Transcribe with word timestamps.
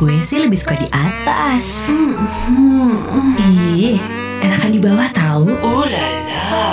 Gue 0.00 0.16
sih 0.24 0.40
lebih 0.40 0.56
suka 0.56 0.80
di 0.80 0.88
atas. 0.88 1.92
Ih, 3.36 4.00
enakan 4.40 4.72
di 4.72 4.80
bawah 4.80 5.12
tahu. 5.12 5.52
Oh 5.60 5.84
la 5.84 6.08
la. 6.24 6.68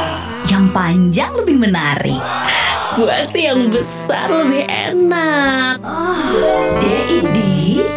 Yang 0.47 0.65
panjang 0.71 1.31
lebih 1.35 1.59
menarik. 1.59 2.23
Gue 2.95 3.19
sih 3.27 3.51
yang 3.51 3.67
besar 3.67 4.31
lebih 4.31 4.63
enak. 4.63 5.75
DID 6.79 7.37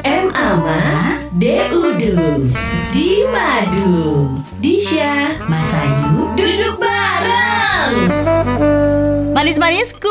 M 0.02 0.34
Ama 0.34 1.14
DUDU 1.38 2.50
Di 2.90 3.22
Madu 3.30 4.34
Disha 4.58 5.38
Mas 5.46 5.70
Ayu 5.78 6.26
duduk 6.34 6.74
bareng 6.82 7.94
Manis-manisku, 9.30 10.10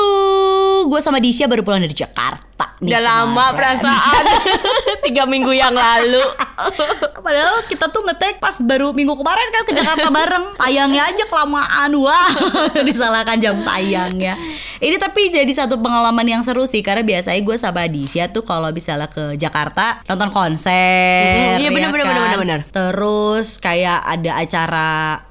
gue 0.86 1.00
sama 1.02 1.20
Disha 1.20 1.50
baru 1.50 1.66
pulang 1.66 1.82
dari 1.82 1.92
Jakarta. 1.92 2.78
nih 2.80 2.96
Udah 2.96 3.02
lama 3.04 3.46
perasaan 3.52 4.24
Tiga 5.04 5.28
minggu 5.28 5.52
yang 5.52 5.76
lalu 5.76 6.22
Padahal 7.26 7.64
kita 7.66 7.88
tuh 7.88 8.02
ngetek 8.04 8.40
pas 8.40 8.56
baru 8.62 8.92
minggu 8.92 9.14
kemarin 9.14 9.48
kan 9.50 9.64
ke 9.66 9.74
Jakarta 9.74 10.08
bareng. 10.10 10.46
Tayangnya 10.56 11.04
aja 11.08 11.24
kelamaan, 11.26 11.92
wah 11.98 12.30
disalahkan 12.88 13.38
jam 13.38 13.60
tayangnya. 13.62 14.36
Ini 14.80 14.96
tapi 14.96 15.28
jadi 15.28 15.50
satu 15.52 15.80
pengalaman 15.80 16.24
yang 16.24 16.42
seru 16.42 16.64
sih 16.64 16.80
karena 16.80 17.04
biasanya 17.04 17.40
gue 17.40 17.56
sama 17.56 17.84
Disha 17.88 18.32
tuh 18.32 18.48
kalau 18.48 18.72
misalnya 18.72 19.12
ke 19.12 19.36
Jakarta 19.36 20.00
nonton 20.08 20.30
konser, 20.32 21.60
Mm, 21.60 21.62
iya, 21.62 21.70
bener, 21.70 21.90
ya 21.90 21.94
bener, 21.94 22.06
kan? 22.06 22.10
bener, 22.10 22.24
bener, 22.24 22.40
bener. 22.40 22.60
Terus 22.72 23.60
kayak 23.60 24.00
ada 24.02 24.32
acara 24.40 24.90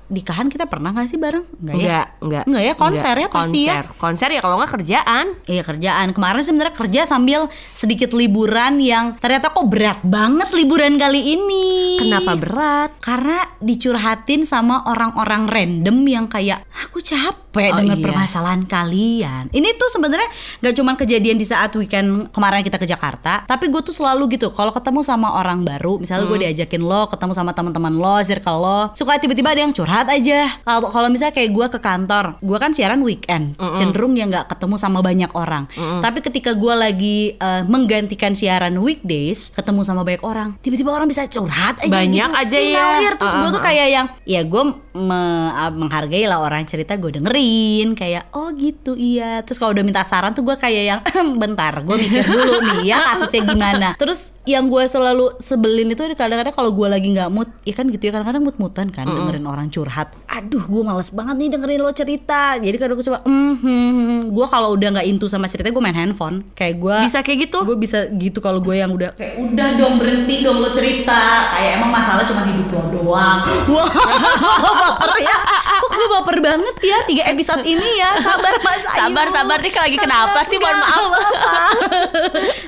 nikahan 0.09 0.49
kita 0.49 0.65
pernah 0.65 0.93
gak 0.93 1.09
sih 1.09 1.21
bareng? 1.21 1.45
Enggak 1.61 1.75
ya? 1.75 1.81
Enggak, 1.85 2.07
enggak 2.25 2.43
Enggak 2.49 2.63
ya, 2.65 2.75
konser 2.75 3.15
ya 3.15 3.29
pasti 3.29 3.61
ya? 3.61 3.75
Konser, 3.77 3.85
konser 4.01 4.29
ya 4.33 4.41
kalau 4.41 4.57
nggak 4.57 4.73
kerjaan 4.73 5.27
Iya 5.45 5.63
kerjaan 5.65 6.07
kemarin 6.17 6.43
sebenarnya 6.43 6.75
kerja 6.75 7.01
sambil 7.05 7.41
sedikit 7.53 8.17
liburan 8.17 8.81
yang 8.81 9.21
ternyata 9.21 9.53
kok 9.53 9.69
berat 9.69 10.01
banget 10.01 10.49
liburan 10.57 10.97
kali 10.97 11.18
ini. 11.19 11.99
Kenapa 11.99 12.33
berat? 12.35 12.91
Karena 12.99 13.43
dicurhatin 13.59 14.43
sama 14.43 14.87
orang-orang 14.87 15.47
random 15.47 15.99
yang 16.07 16.27
kayak 16.27 16.63
aku 16.87 17.01
capek 17.01 17.37
Oh, 17.59 17.83
dengan 17.83 17.99
iya. 17.99 18.05
permasalahan 18.07 18.63
kalian. 18.63 19.51
Ini 19.51 19.69
tuh 19.75 19.91
sebenarnya 19.91 20.29
gak 20.63 20.75
cuma 20.79 20.95
kejadian 20.95 21.35
di 21.35 21.43
saat 21.43 21.75
weekend 21.75 22.31
kemarin 22.31 22.63
kita 22.63 22.79
ke 22.79 22.87
Jakarta, 22.87 23.43
tapi 23.51 23.67
gue 23.67 23.83
tuh 23.83 23.91
selalu 23.91 24.39
gitu. 24.39 24.55
Kalau 24.55 24.71
ketemu 24.71 25.03
sama 25.03 25.35
orang 25.35 25.67
baru, 25.67 25.99
misalnya 25.99 26.29
Hmm. 26.29 26.39
gue 26.39 26.47
diajakin 26.47 26.79
lo 26.79 27.11
ketemu 27.11 27.33
sama 27.35 27.51
teman-teman 27.51 27.91
lo, 27.91 28.23
circle 28.23 28.59
lo, 28.63 28.81
suka 28.95 29.19
tiba-tiba 29.19 29.51
ada 29.51 29.67
yang 29.67 29.75
curhat 29.75 30.07
aja. 30.07 30.47
Kalau 30.63 30.87
kalau 30.93 31.11
misalnya 31.11 31.35
kayak 31.35 31.51
gue 31.51 31.67
ke 31.67 31.79
kantor, 31.83 32.39
gue 32.39 32.59
kan 32.63 32.71
siaran 32.71 33.03
weekend, 33.03 33.59
cenderung 33.75 34.15
ya 34.15 34.31
nggak 34.31 34.55
ketemu 34.55 34.75
sama 34.79 35.03
banyak 35.03 35.31
orang. 35.35 35.67
Tapi 35.99 36.19
ketika 36.23 36.55
gue 36.55 36.75
lagi 36.79 37.19
eh, 37.35 37.63
menggantikan 37.67 38.39
siaran 38.39 38.79
weekdays, 38.79 39.51
ketemu 39.51 39.83
sama 39.83 40.07
banyak 40.07 40.23
orang, 40.23 40.55
tiba-tiba 40.63 40.95
orang 40.95 41.08
bisa 41.09 41.25
curhat 41.25 41.81
aja 41.81 41.89
Banyak 41.91 42.29
gitu. 42.29 42.41
aja 42.45 42.57
ya. 42.59 42.73
ngalir. 42.77 43.13
Terus 43.17 43.33
gue 43.35 43.51
tuh 43.51 43.63
kayak 43.63 43.87
yang 43.89 44.07
ya 44.23 44.41
gue 44.43 44.63
me- 44.95 45.37
menghargai 45.71 46.25
lah 46.25 46.39
orang 46.39 46.65
cerita 46.65 46.95
gue 46.95 47.11
dengerin 47.15 47.95
kayak 47.95 48.31
oh 48.33 48.51
gitu 48.53 48.93
iya 48.93 49.41
terus 49.41 49.57
kalau 49.57 49.71
udah 49.71 49.81
minta 49.81 50.03
saran 50.03 50.33
tuh 50.33 50.43
gue 50.43 50.55
kayak 50.55 50.85
yang 50.87 51.01
bentar 51.37 51.71
gue 51.79 51.97
mikir 51.97 52.25
dulu 52.25 52.55
nih 52.65 52.81
ya 52.87 52.99
kasusnya 53.05 53.43
gimana 53.47 53.89
terus 53.95 54.35
yang 54.45 54.67
gue 54.67 54.85
selalu 54.85 55.39
sebelin 55.39 55.89
itu 55.89 56.03
kadang-kadang 56.13 56.51
kalau 56.51 56.71
gue 56.71 56.89
lagi 56.89 57.09
nggak 57.09 57.31
mood 57.31 57.47
ya 57.63 57.73
kan 57.73 57.87
gitu 57.87 58.03
ya 58.03 58.13
kadang-kadang 58.13 58.43
mood-moodan 58.43 58.89
kan 58.89 59.07
dengerin 59.07 59.47
orang 59.47 59.69
curhat 59.69 60.13
aduh 60.27 60.61
gue 60.61 60.83
males 60.83 61.09
banget 61.09 61.37
nih 61.37 61.49
dengerin 61.49 61.81
lo 61.81 61.91
cerita 61.91 62.59
jadi 62.59 62.77
kadang 62.77 62.97
gue 62.97 63.07
coba 63.07 63.19
hmm, 63.23 63.55
hmm, 63.55 63.63
hmm. 63.63 64.21
gue 64.29 64.47
kalau 64.49 64.69
udah 64.73 64.89
nggak 64.93 65.07
into 65.07 65.27
sama 65.27 65.47
cerita 65.47 65.71
gue 65.71 65.81
main 65.81 65.95
handphone 65.95 66.43
kayak 66.53 66.77
gue 66.77 66.97
Bisa 67.01 67.23
kayak 67.23 67.49
gitu? 67.49 67.59
gue 67.63 67.77
bisa 67.79 68.11
gitu 68.11 68.39
kalau 68.39 68.59
gue 68.59 68.75
yang 68.75 68.91
udah 68.91 69.15
kayak 69.15 69.39
udah 69.39 69.69
dong 69.77 69.95
berhenti 69.97 70.43
dong 70.43 70.59
lo 70.59 70.69
cerita 70.69 70.98
kayak 71.05 71.71
emang 71.79 71.91
masalah 71.91 72.25
cuma 72.27 72.43
hidup 72.47 72.69
lo 72.73 72.83
doang 72.91 73.39
wah 73.75 73.89
baper 74.89 75.13
ya 75.23 75.37
kok 75.79 75.91
gue 75.93 76.09
baper 76.19 76.39
banget 76.43 76.75
ya 76.83 76.99
tiga 77.07 77.23
episode 77.31 77.63
ini 77.63 77.89
ya 78.01 78.11
sabar 78.23 78.55
mas 78.63 78.83
Ayu 78.89 78.99
Sabar, 79.09 79.27
sabar. 79.33 79.59
Nih 79.63 79.73
lagi 79.73 79.97
kenapa 79.97 80.41
sih? 80.45 80.61
Mohon 80.61 80.79
maaf. 80.85 81.01
apa-apa. 81.01 81.21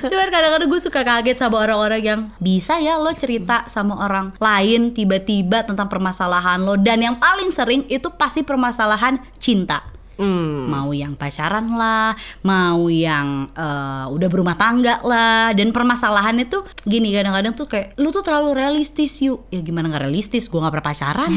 cuman 0.09 0.27
kadang-kadang 0.33 0.69
gue 0.69 0.81
suka 0.81 1.01
kaget 1.05 1.37
sama 1.37 1.57
orang-orang 1.61 2.01
yang 2.01 2.19
bisa 2.41 2.81
ya 2.81 2.97
lo 2.97 3.13
cerita 3.13 3.69
sama 3.69 3.99
orang 4.01 4.33
lain 4.41 4.91
tiba-tiba 4.91 5.61
tentang 5.63 5.85
permasalahan 5.85 6.59
lo 6.61 6.75
dan 6.79 6.99
yang 7.03 7.15
paling 7.21 7.53
sering 7.53 7.85
itu 7.87 8.09
pasti 8.17 8.41
permasalahan 8.41 9.21
cinta 9.37 9.85
Hmm. 10.21 10.69
mau 10.69 10.93
yang 10.93 11.17
pacaran 11.17 11.73
lah, 11.73 12.13
mau 12.45 12.85
yang 12.93 13.49
eh, 13.57 14.05
udah 14.05 14.27
berumah 14.29 14.53
tangga 14.53 15.01
lah, 15.01 15.49
dan 15.57 15.73
permasalahannya 15.73 16.45
tuh 16.45 16.61
gini 16.85 17.09
kadang-kadang 17.09 17.57
tuh 17.57 17.65
kayak 17.65 17.97
lu 17.97 18.13
tuh 18.13 18.21
terlalu 18.21 18.53
realistis 18.53 19.17
yuk, 19.25 19.49
ya 19.49 19.65
gimana 19.65 19.89
nggak 19.89 20.05
realistis? 20.05 20.45
Gue 20.45 20.61
nggak 20.61 20.77
pernah 20.77 20.87
pacaran. 20.93 21.31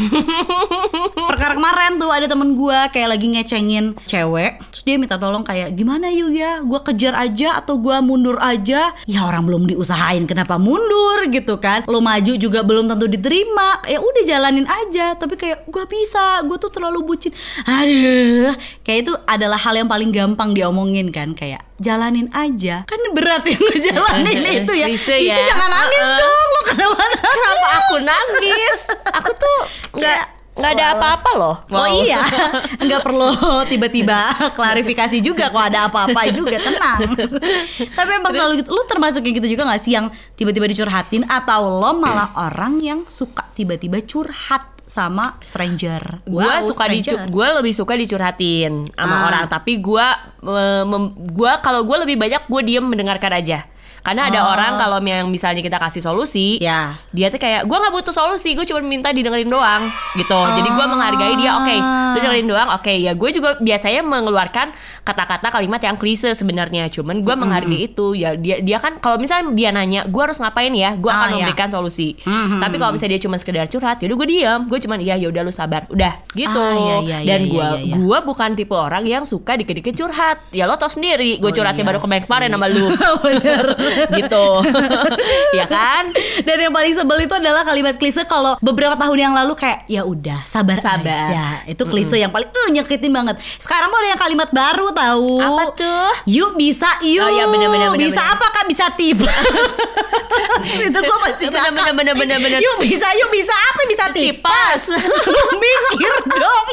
Perkara 1.33 1.57
kemarin 1.57 1.97
tuh 1.97 2.13
ada 2.13 2.29
temen 2.29 2.53
gue 2.53 2.79
kayak 2.93 3.09
lagi 3.17 3.27
ngecengin 3.33 3.97
cewek, 4.05 4.61
terus 4.69 4.85
dia 4.85 5.01
minta 5.01 5.17
tolong 5.17 5.41
kayak 5.41 5.73
gimana 5.73 6.13
yuk 6.13 6.37
ya, 6.37 6.61
gue 6.61 6.81
kejar 6.85 7.17
aja 7.17 7.57
atau 7.65 7.81
gue 7.81 7.97
mundur 8.05 8.37
aja? 8.37 8.93
Ya 9.09 9.21
orang 9.25 9.49
belum 9.49 9.65
diusahain 9.65 10.29
kenapa 10.29 10.61
mundur 10.61 11.25
gitu 11.33 11.57
kan? 11.57 11.89
Lo 11.89 12.05
maju 12.05 12.37
juga 12.37 12.61
belum 12.61 12.85
tentu 12.93 13.09
diterima, 13.09 13.81
ya 13.89 13.97
udah 14.05 14.23
jalanin 14.29 14.69
aja. 14.69 15.17
Tapi 15.17 15.41
kayak 15.41 15.65
gue 15.65 15.85
bisa, 15.89 16.45
gue 16.45 16.57
tuh 16.61 16.69
terlalu 16.69 17.01
bucin. 17.01 17.33
Aduh, 17.65 18.53
kayak 18.83 19.07
itu 19.07 19.13
adalah 19.29 19.61
hal 19.61 19.79
yang 19.79 19.87
paling 19.87 20.11
gampang 20.11 20.51
diomongin 20.57 21.15
kan 21.15 21.37
kayak 21.39 21.63
jalanin 21.79 22.27
aja 22.35 22.83
kan 22.89 23.01
berat 23.15 23.47
yang 23.47 23.63
ngejalanin 23.63 24.43
itu 24.65 24.73
ya 24.75 24.87
bisa 24.91 25.15
ya. 25.15 25.39
jangan 25.39 25.71
nangis 25.71 26.03
Uh-uh. 26.03 26.19
dong 26.19 26.49
lo 26.51 26.61
kenapa 26.67 27.05
Kenapa 27.35 27.69
aku 27.81 27.97
nangis? 28.03 28.79
Aku 29.15 29.31
tuh 29.35 29.59
nggak 29.99 30.21
nggak 30.55 30.71
ada 30.79 30.87
apa-apa 30.95 31.31
loh. 31.35 31.57
Oh 31.75 31.89
iya, 31.91 32.23
nggak 32.87 33.03
perlu 33.03 33.31
tiba-tiba 33.67 34.31
klarifikasi 34.55 35.19
juga 35.19 35.51
kok 35.51 35.65
ada 35.67 35.91
apa-apa 35.91 36.31
juga 36.31 36.63
tenang. 36.63 37.11
Tapi 37.91 38.11
emang 38.15 38.31
selalu 38.31 38.63
gitu. 38.63 38.71
Lu 38.71 38.83
termasuk 38.87 39.27
yang 39.27 39.35
gitu 39.35 39.49
juga 39.51 39.67
nggak 39.67 39.83
sih 39.83 39.99
yang 39.99 40.07
tiba-tiba 40.39 40.71
dicurhatin 40.71 41.27
atau 41.27 41.67
lo 41.67 41.99
malah 41.99 42.31
orang 42.47 42.79
yang 42.79 43.01
suka 43.11 43.51
tiba-tiba 43.59 43.99
curhat 44.07 44.74
sama 44.95 45.35
stranger? 45.43 46.23
gue 46.23 46.39
Wow, 46.39 46.63
suka 46.63 46.87
dicu 46.87 47.19
gue 47.19 47.47
lebih 47.53 47.75
suka 47.75 47.99
dicurhatin 47.99 48.87
sama 48.89 49.15
Ah. 49.17 49.27
orang 49.27 49.45
tapi 49.51 49.83
gue 49.83 50.07
gue 51.35 51.53
kalau 51.61 51.83
gue 51.83 51.97
lebih 51.99 52.15
banyak 52.15 52.47
gue 52.47 52.61
diem 52.63 52.85
mendengarkan 52.85 53.35
aja 53.35 53.67
karena 54.01 54.27
ada 54.27 54.41
Oh. 54.41 54.53
orang 54.53 54.73
kalau 54.77 54.99
yang 55.01 55.27
misalnya 55.27 55.61
kita 55.61 55.77
kasih 55.77 56.01
solusi 56.01 56.59
Ya. 56.59 57.01
dia 57.11 57.29
tuh 57.29 57.37
kayak 57.37 57.65
gue 57.65 57.73
nggak 57.75 57.93
butuh 57.93 58.11
solusi 58.11 58.53
gue 58.53 58.65
cuma 58.65 58.81
minta 58.81 59.09
didengerin 59.09 59.47
doang 59.47 59.87
gitu. 60.15 60.37
Jadi 60.53 60.69
gue 60.69 60.87
menghargai 60.87 61.35
dia 61.35 61.53
oke 61.55 61.75
lu 62.11 62.19
dengerin 62.19 62.47
doang 62.47 62.69
oke. 62.71 62.93
Ya 62.93 63.13
gue 63.13 63.31
juga 63.31 63.57
biasanya 63.59 64.03
mengeluarkan 64.03 64.71
kata-kata 65.03 65.49
kalimat 65.51 65.81
yang 65.81 65.95
klise 65.95 66.33
sebenarnya. 66.33 66.87
Cuman 66.89 67.21
gue 67.21 67.35
menghargai 67.35 67.81
itu. 67.87 68.13
Ya 68.13 68.35
dia 68.35 68.61
dia 68.61 68.79
kan 68.79 68.97
kalau 68.99 69.17
misalnya 69.17 69.51
dia 69.51 69.71
nanya 69.71 70.05
gue 70.05 70.21
harus 70.21 70.37
ngapain 70.37 70.71
ya? 70.71 70.95
Gue 70.95 71.09
Ah, 71.09 71.25
akan 71.25 71.29
ya. 71.31 71.37
memberikan 71.43 71.69
solusi. 71.69 72.15
Tapi 72.25 72.77
kalau 72.77 72.93
misalnya 72.93 73.13
dia 73.13 73.23
cuma 73.23 73.37
sekedar 73.37 73.67
curhat 73.67 73.99
yaudah 73.99 74.17
gue 74.17 74.29
diam 74.31 74.61
gue 74.65 74.79
cuman 74.79 74.99
iya 74.99 75.15
ya 75.15 75.29
udah 75.29 75.43
lu 75.43 75.51
sabar. 75.51 75.89
Udah 75.89 76.21
gitu. 76.33 76.55
Ah, 76.55 77.03
iya, 77.03 77.19
iya, 77.21 77.27
dan 77.27 77.41
gue 77.45 77.59
iya, 77.59 77.81
iya. 77.81 77.95
gue 77.95 78.19
bukan 78.23 78.51
tipe 78.53 78.73
orang 78.73 79.03
yang 79.03 79.25
suka 79.25 79.55
dikit-dikit 79.55 79.95
curhat. 79.95 80.39
Ya 80.51 80.65
lo 80.65 80.75
tau 80.75 80.87
sendiri 80.87 81.37
gue 81.37 81.47
Oh, 81.47 81.55
curhatnya 81.55 81.81
iya 81.81 81.89
baru 81.89 81.99
kemarin-kemarin 82.01 82.49
sih. 82.49 82.55
sama 82.55 82.67
lu. 82.69 82.87
Bener. 83.25 83.65
gitu 84.19 84.47
ya 85.59 85.67
kan 85.67 86.09
Dan 86.41 86.57
yang 86.61 86.73
paling 86.73 86.93
sebel 86.93 87.19
itu 87.21 87.35
adalah 87.35 87.63
kalimat 87.63 87.95
klise 87.95 88.23
kalau 88.25 88.55
beberapa 88.61 88.95
tahun 88.95 89.19
yang 89.21 89.35
lalu 89.35 89.55
kayak 89.55 89.87
ya 89.87 90.03
udah 90.03 90.43
sabar, 90.45 90.77
Sabar. 90.77 91.25
aja. 91.25 91.65
Itu 91.65 91.85
klise 91.85 92.17
yang 92.17 92.29
paling 92.29 92.47
eh 92.47 92.69
nyakitin 92.73 93.11
banget. 93.11 93.37
Sekarang 93.57 93.89
tuh 93.89 93.99
ada 93.99 94.09
yang 94.11 94.21
kalimat 94.21 94.49
baru 94.51 94.89
tahu. 94.91 95.41
Apa 95.41 95.65
tuh? 95.73 96.11
Yuk 96.27 96.55
bisa 96.55 96.87
yuk. 97.01 97.23
Oh, 97.23 97.31
iya, 97.31 97.45
bener, 97.47 97.69
bener, 97.69 97.89
bener, 97.91 98.01
bisa 98.01 98.21
bener. 98.21 98.35
apa 98.35 98.47
kak? 98.51 98.65
Bisa 98.67 98.85
tips. 98.93 99.25
itu 100.89 100.99
gue 100.99 101.19
masih 101.23 101.47
Bener, 101.49 101.71
ngakak. 101.71 101.93
bener, 101.93 102.15
bener, 102.15 102.15
bener, 102.17 102.39
bener. 102.41 102.59
Yuk 102.61 102.77
bisa 102.81 103.09
yuk 103.15 103.31
bisa 103.31 103.55
apa? 103.55 103.81
Bisa 103.87 104.05
Tipas. 104.11 104.83
tipas. 104.91 105.01
Lu 105.25 105.43
mikir 105.55 106.15
dong. 106.31 106.67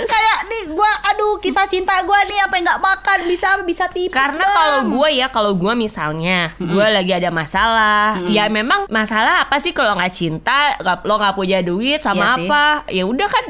kayak 0.00 0.38
nih 0.46 0.62
gue 0.68 0.90
aduh 1.06 1.36
kisah 1.38 1.66
cinta 1.66 2.00
gue 2.00 2.18
nih 2.26 2.38
apa 2.40 2.54
yang 2.54 2.64
nggak 2.64 2.80
makan 2.80 3.18
bisa 3.26 3.48
bisa 3.62 3.84
tips. 3.88 4.14
Karena 4.14 4.44
kalau 4.46 4.78
gue 4.88 5.08
ya, 5.12 5.26
kalau 5.28 5.52
gue 5.52 5.67
misalnya, 5.74 6.52
gue 6.56 6.86
lagi 6.88 7.12
ada 7.12 7.28
masalah, 7.28 8.22
ya 8.28 8.46
memang 8.48 8.86
masalah 8.88 9.48
apa 9.48 9.56
sih 9.58 9.72
kalau 9.72 9.96
nggak 9.96 10.12
cinta, 10.12 10.76
lo 11.04 11.14
nggak 11.16 11.34
punya 11.34 11.58
duit 11.60 12.00
sama 12.04 12.16
Iya 12.22 12.28
sih. 12.36 12.48
apa, 12.48 12.64
ya 12.88 13.04
udah 13.04 13.28
kan 13.28 13.44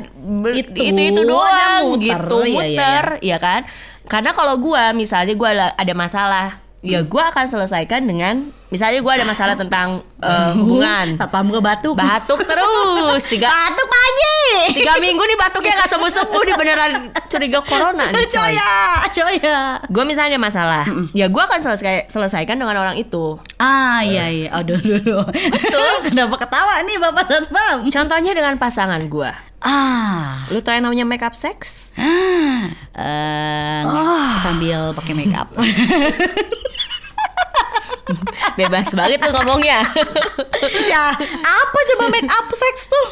Itu 0.55 0.71
itu 0.75 1.01
itu 1.15 1.23
doang 1.27 1.93
muter, 1.93 2.01
gitu, 2.01 2.37
iya, 2.45 2.49
iya, 2.49 2.57
muter, 2.57 3.05
ya 3.21 3.37
kan? 3.39 3.61
Karena 4.09 4.33
kalau 4.33 4.57
gue 4.57 4.83
misalnya 4.97 5.35
gue 5.37 5.51
ada 5.77 5.95
masalah, 5.95 6.47
ya 6.79 7.03
gue 7.03 7.23
akan 7.23 7.45
selesaikan 7.45 8.07
dengan, 8.07 8.49
misalnya 8.71 9.03
gue 9.03 9.13
ada 9.13 9.27
masalah 9.27 9.59
tentang 9.59 9.99
eh, 10.23 10.51
hubungan, 10.59 11.19
satpam 11.19 11.51
gue 11.51 11.59
batuk. 11.59 11.99
batuk 11.99 12.39
terus, 12.43 13.23
tiga 13.33 13.51
Batuk 13.51 13.89
Haji. 13.89 14.37
Tiga 14.79 14.95
minggu 14.99 15.19
nih 15.19 15.39
batuknya 15.39 15.75
gak 15.77 15.91
sembuh-sembuh 15.91 16.43
nih 16.45 16.55
beneran 16.57 16.93
curiga 17.29 17.61
corona 17.67 18.05
nih 18.09 18.27
coy. 18.31 18.55
Coya, 18.55 18.75
coya. 19.11 19.59
Gue 19.91 20.05
misalnya 20.07 20.39
ada 20.39 20.41
masalah, 20.41 20.85
ya 21.13 21.27
gue 21.27 21.43
akan 21.43 21.59
selesai, 21.59 22.07
selesaikan 22.09 22.57
dengan 22.57 22.79
orang 22.79 22.97
itu. 22.97 23.37
Ah 23.59 24.01
iya 24.07 24.31
iya, 24.31 24.49
aduh 24.55 24.79
aduh. 24.79 25.27
aduh. 25.27 25.27
Kenapa 26.07 26.37
ketawa 26.39 26.81
nih 26.87 26.97
Bapak 26.97 27.27
Satpam? 27.27 27.77
Contohnya 27.91 28.33
dengan 28.33 28.55
pasangan 28.57 29.03
gue. 29.07 29.31
Ah, 29.59 30.47
Lu 30.55 30.63
tau 30.63 30.71
yang 30.71 30.87
namanya 30.87 31.03
make 31.03 31.27
up 31.27 31.35
sex? 31.35 31.91
ah, 31.99 32.71
eh, 32.95 33.83
sambil 34.39 34.95
pakai 34.95 35.19
makeup. 35.19 35.51
Bebas 38.59 38.91
banget 38.93 39.23
tuh 39.23 39.31
ngomongnya. 39.33 39.79
ya 40.93 41.05
apa 41.39 41.79
coba 41.89 42.05
make 42.11 42.27
up 42.27 42.47
sex 42.51 42.91
tuh? 42.91 43.09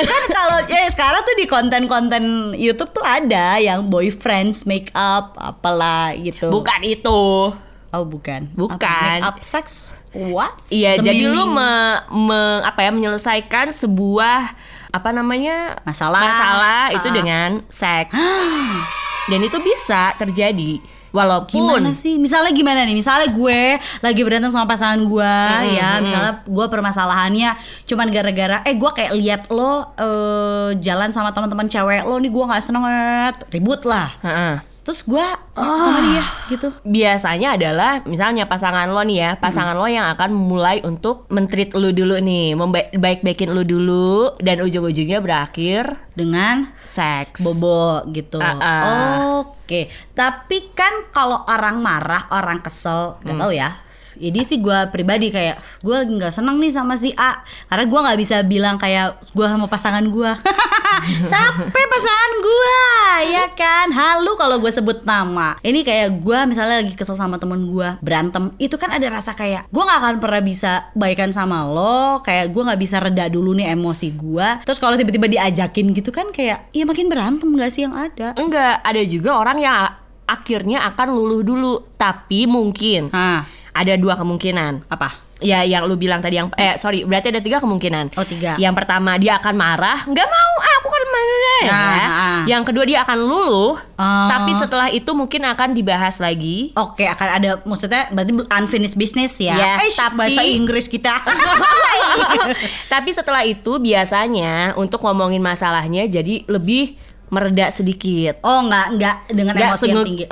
kan 0.00 0.22
kalau 0.30 0.58
ya 0.64 0.88
sekarang 0.88 1.20
tuh 1.20 1.36
di 1.36 1.44
konten-konten 1.44 2.24
YouTube 2.56 2.88
tuh 2.88 3.04
ada 3.04 3.58
yang 3.58 3.84
boyfriends 3.84 4.64
make 4.64 4.88
up 4.94 5.36
apalah 5.36 6.14
gitu. 6.14 6.48
Bukan 6.48 6.80
itu. 6.80 7.52
Oh 7.88 8.04
bukan. 8.04 8.48
Bukan. 8.52 8.78
Apa, 8.78 9.18
make 9.18 9.26
up 9.26 9.38
sex? 9.42 9.92
What? 10.12 10.56
Iya, 10.68 10.96
The 10.96 11.10
jadi 11.10 11.26
lu 11.26 11.44
me- 11.48 12.00
me- 12.08 12.60
apa 12.62 12.80
ya 12.80 12.90
menyelesaikan 12.92 13.72
sebuah 13.72 14.56
apa 14.88 15.08
namanya 15.10 15.76
Masalah. 15.82 16.20
masalah 16.22 16.82
itu 16.96 17.04
Ah. 17.04 17.14
dengan 17.14 17.48
seks. 17.68 18.16
Dan 19.28 19.40
itu 19.42 19.60
bisa 19.60 20.16
terjadi 20.16 20.80
walaupun 21.10 21.58
Gimana 21.58 21.90
sih? 21.96 22.16
Misalnya 22.20 22.52
gimana 22.52 22.84
nih? 22.84 22.96
Misalnya 22.96 23.28
gue 23.32 23.80
lagi 24.00 24.20
berantem 24.24 24.50
sama 24.52 24.68
pasangan 24.68 25.00
gue 25.00 25.34
ya, 25.74 25.98
misalnya 26.04 26.44
gue 26.44 26.66
permasalahannya 26.68 27.50
cuman 27.84 28.06
gara-gara 28.12 28.60
eh 28.64 28.74
gue 28.76 28.90
kayak 28.92 29.12
lihat 29.16 29.42
lo 29.48 29.92
eh, 29.96 30.70
jalan 30.78 31.10
sama 31.12 31.32
teman-teman 31.32 31.66
cewek 31.66 32.04
lo 32.04 32.16
nih 32.20 32.30
gue 32.30 32.44
nggak 32.44 32.62
seneng 32.64 32.84
ribut 33.48 33.82
lah. 33.88 34.12
Heeh. 34.20 34.54
Terus 34.88 35.04
gue 35.04 35.26
sama 35.52 36.00
dia 36.00 36.24
gitu. 36.48 36.72
biasanya 36.80 37.60
adalah 37.60 38.00
misalnya 38.08 38.48
pasangan 38.48 38.88
lo 38.88 39.04
nih 39.04 39.20
ya, 39.20 39.30
pasangan 39.36 39.76
lo 39.76 39.84
yang 39.84 40.08
akan 40.16 40.32
mulai 40.32 40.80
untuk 40.80 41.28
mentreat 41.28 41.76
lu 41.76 41.92
dulu 41.92 42.16
nih, 42.16 42.56
membaik-baikin 42.56 43.52
lu 43.52 43.68
dulu 43.68 44.32
dan 44.40 44.64
ujung-ujungnya 44.64 45.20
berakhir 45.20 45.92
Dengan 46.16 46.72
seks. 46.88 47.44
bobo 47.44 48.00
gitu. 48.16 48.40
Ah, 48.40 48.56
ah. 48.56 49.44
Oke, 49.44 49.57
tapi 50.12 50.72
kan 50.72 51.08
kalau 51.08 51.44
orang 51.44 51.78
marah, 51.78 52.24
orang 52.30 52.58
kesel, 52.58 53.20
nggak 53.20 53.34
Hmm. 53.34 53.42
tahu 53.42 53.52
ya. 53.52 53.70
Jadi 54.18 54.40
sih 54.42 54.58
gue 54.58 54.74
pribadi 54.90 55.30
kayak 55.30 55.54
gue 55.78 55.94
lagi 55.94 56.10
nggak 56.10 56.34
seneng 56.34 56.58
nih 56.58 56.74
sama 56.74 56.98
si 56.98 57.14
A 57.14 57.38
karena 57.66 57.86
gue 57.86 58.00
nggak 58.02 58.18
bisa 58.18 58.36
bilang 58.42 58.74
kayak 58.74 59.14
gue 59.30 59.46
sama 59.46 59.70
pasangan 59.70 60.02
gue 60.02 60.30
sampai 61.32 61.82
pasangan 61.88 62.32
gue 62.38 62.80
ya 63.32 63.46
kan 63.54 63.88
halu 63.90 64.32
kalau 64.34 64.58
gue 64.58 64.70
sebut 64.70 65.02
nama 65.02 65.54
ini 65.62 65.82
kayak 65.82 66.18
gue 66.22 66.38
misalnya 66.46 66.82
lagi 66.82 66.94
kesel 66.94 67.14
sama 67.14 67.36
temen 67.36 67.68
gue 67.68 67.88
berantem 68.00 68.54
itu 68.58 68.74
kan 68.74 68.90
ada 68.94 69.06
rasa 69.08 69.34
kayak 69.34 69.66
gue 69.68 69.82
nggak 69.82 69.98
akan 69.98 70.14
pernah 70.18 70.42
bisa 70.42 70.72
baikan 70.94 71.30
sama 71.30 71.66
lo 71.66 72.22
kayak 72.22 72.50
gue 72.50 72.62
nggak 72.62 72.80
bisa 72.80 72.96
reda 72.98 73.26
dulu 73.28 73.54
nih 73.54 73.74
emosi 73.74 74.08
gue 74.14 74.48
terus 74.64 74.78
kalau 74.78 74.94
tiba-tiba 74.94 75.26
diajakin 75.28 75.90
gitu 75.92 76.10
kan 76.10 76.30
kayak 76.30 76.70
ya 76.70 76.84
makin 76.84 77.06
berantem 77.08 77.48
gak 77.54 77.70
sih 77.70 77.84
yang 77.84 77.94
ada 77.96 78.32
Enggak, 78.38 78.80
ada 78.80 79.02
juga 79.04 79.36
orang 79.40 79.58
yang 79.58 79.74
akhirnya 80.28 80.84
akan 80.92 81.08
luluh 81.16 81.40
dulu, 81.40 81.96
tapi 81.96 82.44
mungkin 82.44 83.08
Hah, 83.10 83.48
ada 83.72 83.96
dua 83.96 84.14
kemungkinan. 84.14 84.92
apa 84.92 85.26
Ya 85.38 85.62
yang 85.62 85.86
lu 85.86 85.94
bilang 85.94 86.18
tadi 86.18 86.34
yang 86.34 86.50
eh 86.58 86.74
sorry 86.74 87.06
berarti 87.06 87.30
ada 87.30 87.38
tiga 87.38 87.62
kemungkinan. 87.62 88.18
Oh, 88.18 88.26
tiga. 88.26 88.58
Yang 88.58 88.74
pertama 88.74 89.14
dia 89.22 89.38
akan 89.38 89.54
marah, 89.54 90.02
nggak 90.02 90.28
mau 90.28 90.52
ah, 90.58 90.77
Nah, 91.58 91.66
ya. 91.66 92.06
ah. 92.06 92.40
Yang 92.46 92.62
kedua 92.70 92.84
dia 92.86 92.98
akan 93.02 93.18
luluh, 93.20 93.74
Oh. 93.98 94.26
tapi 94.30 94.54
setelah 94.54 94.86
itu 94.88 95.10
mungkin 95.10 95.42
akan 95.42 95.74
dibahas 95.74 96.18
lagi. 96.18 96.70
Oke 96.72 97.02
akan 97.04 97.28
ada 97.28 97.50
maksudnya 97.62 98.06
berarti 98.08 98.30
unfinished 98.32 98.94
business 98.94 99.34
ya. 99.36 99.52
Ya, 99.52 99.72
eh 99.76 99.90
tapi- 99.90 100.16
bahasa 100.16 100.42
Inggris 100.44 100.86
kita. 100.86 101.10
tapi 102.92 103.10
setelah 103.10 103.42
itu 103.42 103.78
biasanya 103.78 104.74
untuk 104.74 105.02
ngomongin 105.02 105.40
masalahnya 105.40 106.06
jadi 106.06 106.46
lebih 106.46 106.94
mereda 107.28 107.68
sedikit. 107.72 108.40
oh 108.42 108.66
nggak 108.68 108.86
nggak 108.96 109.16
dengan 109.32 109.52
nggak 109.56 109.70
emosi 109.72 109.86
yang 109.88 110.04
tinggi. 110.04 110.24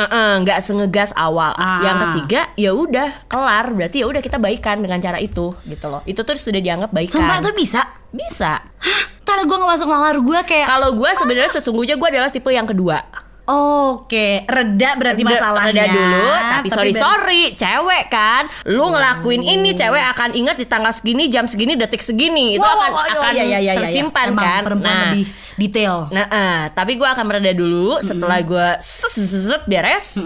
Nggak 0.42 0.58
sengegas 0.64 1.10
awal. 1.16 1.52
Ah. 1.56 1.82
Yang 1.84 1.96
ketiga 2.04 2.40
ya 2.56 2.70
udah 2.72 3.08
kelar 3.28 3.72
berarti 3.72 4.02
ya 4.02 4.06
udah 4.08 4.20
kita 4.20 4.36
baikan 4.40 4.80
dengan 4.80 4.98
cara 5.00 5.20
itu 5.20 5.52
gitu 5.68 5.86
loh. 5.88 6.00
Itu 6.08 6.24
tuh 6.24 6.36
sudah 6.36 6.60
dianggap 6.60 6.90
baikan. 6.92 7.20
Sumpah 7.20 7.38
tuh 7.40 7.54
bisa. 7.56 7.82
bisa. 8.12 8.64
Hah, 8.64 9.02
Ntar 9.26 9.42
gue 9.42 9.56
gak 9.58 9.70
masuk 9.74 9.90
nalar 9.90 10.16
gue 10.22 10.40
kayak 10.46 10.70
Kalau 10.70 10.94
gue 10.94 11.10
sebenarnya 11.18 11.50
sesungguhnya 11.58 11.98
gue 11.98 12.08
adalah 12.14 12.30
tipe 12.30 12.46
yang 12.46 12.62
kedua. 12.62 13.02
Oke, 13.46 14.42
reda 14.42 14.90
berarti 14.94 15.22
Reda- 15.22 15.30
masalahnya. 15.32 15.70
reda 15.78 15.94
dulu, 15.94 16.26
tapi, 16.50 16.68
sorry 16.68 16.90
ber- 16.90 16.98
sorry, 16.98 17.42
cewek 17.52 18.04
kan, 18.06 18.42
lu 18.66 18.84
ngelakuin 18.84 19.38
ini 19.40 19.70
cewek 19.72 20.02
akan 20.08 20.34
ingat 20.34 20.56
di 20.56 20.66
tanggal 20.66 20.90
segini, 20.90 21.26
jam 21.26 21.46
segini, 21.46 21.74
detik 21.74 22.00
segini, 22.00 22.54
itu 22.54 22.60
Wow, 22.60 22.74
akan 22.76 22.90
wow, 22.90 22.98
wow, 22.98 23.22
akan 23.22 23.32
iya, 23.32 23.44
iya, 23.44 23.58
iya, 23.60 23.72
iya. 23.72 23.72
tersimpan 23.78 24.26
Emang 24.28 24.42
kan. 24.42 24.60
Perempuan 24.64 24.90
Nah, 24.90 25.02
lebih 25.06 25.24
detail. 25.56 25.96
Nah, 26.10 26.26
eh, 26.26 26.62
tapi 26.72 26.92
gue 26.94 27.06
akan 27.06 27.24
mereda 27.24 27.52
dulu 27.52 27.98
setelah 28.00 28.38
gue 28.40 28.66
seset 28.78 29.62
beres. 29.64 30.18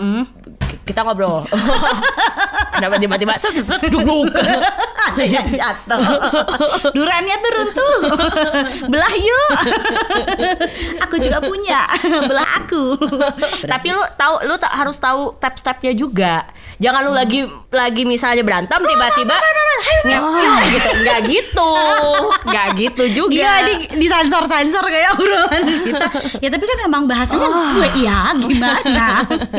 Kita 0.90 1.06
ngobrol. 1.06 1.46
Kenapa 2.74 2.98
tiba-tiba 2.98 3.38
seset 3.38 3.78
duduk? 3.86 4.26
Ada 5.06 5.22
yang 5.22 5.46
jatuh. 5.54 6.02
Durannya 6.98 7.36
tuh 7.38 7.50
runtuh. 7.54 7.98
Belah 8.90 9.14
yuk. 9.14 9.54
aku 10.98 11.22
juga 11.22 11.38
punya. 11.38 11.86
Belah 12.26 12.48
aku. 12.58 12.98
tapi 13.70 13.94
lu 13.94 14.02
tahu, 14.18 14.34
lu 14.50 14.58
harus 14.58 14.98
tahu 14.98 15.38
step-stepnya 15.38 15.94
juga. 15.94 16.42
Jangan 16.80 17.00
lu 17.04 17.12
lagi 17.12 17.44
lagi 17.70 18.02
misalnya 18.08 18.40
berantem 18.40 18.80
tiba-tiba 18.80 19.36
gitu, 20.64 20.90
nggak 21.04 21.20
gitu, 21.28 21.72
nggak 22.48 22.66
gitu 22.72 23.04
juga. 23.12 23.36
Gila 23.36 23.56
di, 23.68 23.74
di 24.00 24.06
sensor 24.08 24.48
sensor 24.48 24.84
kayak 24.88 25.12
obrolan 25.12 25.62
kita. 25.68 26.06
Ya 26.40 26.48
tapi 26.48 26.64
kan 26.64 26.78
emang 26.88 27.04
bahasanya 27.04 27.48
gue 27.76 27.88
iya 28.00 28.32
gimana. 28.32 29.06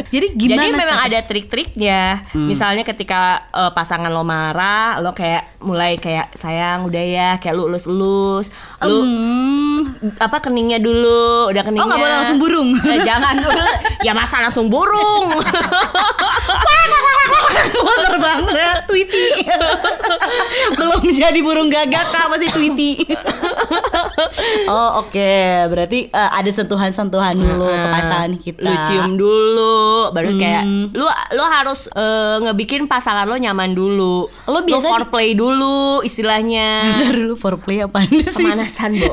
Jadi 0.09 0.27
gimana? 0.33 0.65
Jadi 0.65 0.69
memang 0.73 1.00
ada 1.00 1.19
trik-triknya. 1.21 2.01
Misalnya 2.33 2.81
ketika 2.81 3.45
eh, 3.53 3.71
pasangan 3.71 4.09
lo 4.09 4.25
marah, 4.25 4.97
lo 4.97 5.13
kayak 5.13 5.62
mulai 5.62 6.01
kayak 6.01 6.33
sayang 6.33 6.89
udah 6.89 7.03
ya, 7.06 7.29
kayak 7.38 7.53
lu 7.53 7.69
elus-elus, 7.69 8.50
lu 8.81 9.00
Hmm. 9.01 10.13
apa 10.17 10.41
keningnya 10.41 10.77
dulu, 10.81 11.50
udah 11.53 11.62
keningnya. 11.62 11.85
Oh, 11.85 11.89
nggak 11.89 12.01
boleh 12.01 12.15
langsung 12.21 12.39
burung. 12.41 12.69
Eh, 12.81 13.00
jangan 13.06 13.33
ya 14.01 14.13
masa 14.17 14.41
langsung 14.41 14.69
burung. 14.74 15.29
Motor 17.86 18.16
banget 18.18 18.78
Tweety 18.86 19.25
Belum 20.77 21.01
jadi 21.06 21.39
burung 21.39 21.68
gagak 21.68 22.06
kak 22.06 22.27
Masih 22.27 22.50
Tweety 22.50 22.98
Oh 24.68 25.01
oke 25.01 25.34
Berarti 25.68 26.08
eh, 26.08 26.32
ada 26.32 26.48
sentuhan-sentuhan 26.48 27.34
dulu 27.34 27.68
ke 27.68 27.88
pasangan 27.89 28.32
kita 28.36 28.62
Lu 28.62 28.75
cium 28.82 29.12
dulu, 29.13 29.82
baru 30.12 30.32
kayak 30.34 30.63
lu 30.91 31.06
lu 31.08 31.44
harus 31.44 31.88
eh, 31.89 32.38
ngebikin 32.41 32.86
pasangan 32.86 33.24
lo 33.24 33.36
nyaman 33.36 33.72
dulu. 33.72 34.27
Lo 34.46 34.60
biasa 34.62 34.82
di- 34.82 34.91
foreplay 34.91 35.30
dulu 35.34 36.01
istilahnya. 36.01 36.84
Bentar 36.84 37.15
dulu 37.15 37.34
foreplay 37.36 37.77
apaan 37.82 38.10
sih? 38.12 38.46
Pemanasan, 38.46 38.91
Bo. 38.98 39.12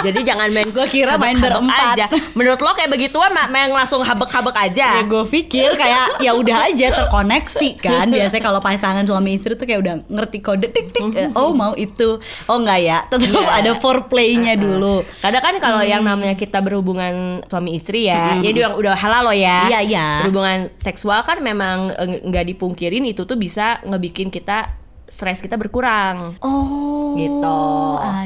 Jadi 0.00 0.20
jangan 0.22 0.48
main 0.48 0.68
Gua 0.70 0.86
kira 0.86 1.14
main 1.14 1.36
habek-habek 1.36 1.68
berempat. 1.68 1.92
aja. 1.94 2.06
Menurut 2.32 2.58
lo 2.58 2.72
kayak 2.72 2.88
begituan 2.88 3.30
ma- 3.30 3.48
main 3.48 3.68
langsung 3.68 4.00
habek-habek 4.00 4.56
aja. 4.62 4.88
Ya 4.96 5.02
gue 5.02 5.24
pikir 5.26 5.74
kayak 5.74 6.19
ya 6.20 6.32
udah 6.32 6.68
aja 6.68 6.86
terkoneksi 6.94 7.68
kan. 7.78 8.06
Biasanya 8.08 8.42
kalau 8.42 8.60
pasangan 8.60 9.04
suami 9.04 9.34
istri 9.34 9.54
tuh 9.54 9.64
kayak 9.64 9.80
udah 9.80 9.94
ngerti 10.06 10.38
kode 10.40 10.68
tik 10.68 10.92
tik. 10.92 11.32
Oh 11.34 11.52
mau 11.52 11.72
itu. 11.74 12.20
Oh 12.46 12.56
enggak 12.56 12.80
ya? 12.80 12.98
Tetap 13.08 13.28
Iya. 13.30 13.50
ada 13.62 13.72
foreplaynya 13.76 14.54
dulu. 14.54 15.02
Kadang 15.18 15.42
kan 15.42 15.54
kalau 15.58 15.82
yang 15.82 16.02
namanya 16.02 16.34
kita 16.34 16.60
berhubungan 16.60 17.44
suami 17.46 17.74
istri 17.74 18.06
ya, 18.06 18.36
jadi 18.38 18.70
yang 18.70 18.74
udah 18.74 18.94
halal 18.94 19.30
lo 19.30 19.34
ya. 19.34 19.66
Iya, 19.68 19.80
iya. 19.82 20.06
Berhubungan 20.24 20.72
seksual 20.76 21.22
kan 21.22 21.40
memang 21.40 21.92
eh, 21.92 22.20
nggak 22.22 22.44
dipungkirin 22.48 23.04
itu 23.04 23.24
tuh 23.24 23.36
bisa 23.36 23.80
ngebikin 23.82 24.28
kita 24.28 24.79
stres 25.10 25.42
kita 25.42 25.58
berkurang. 25.58 26.38
Oh 26.40 26.90
Gitu. 27.18 27.58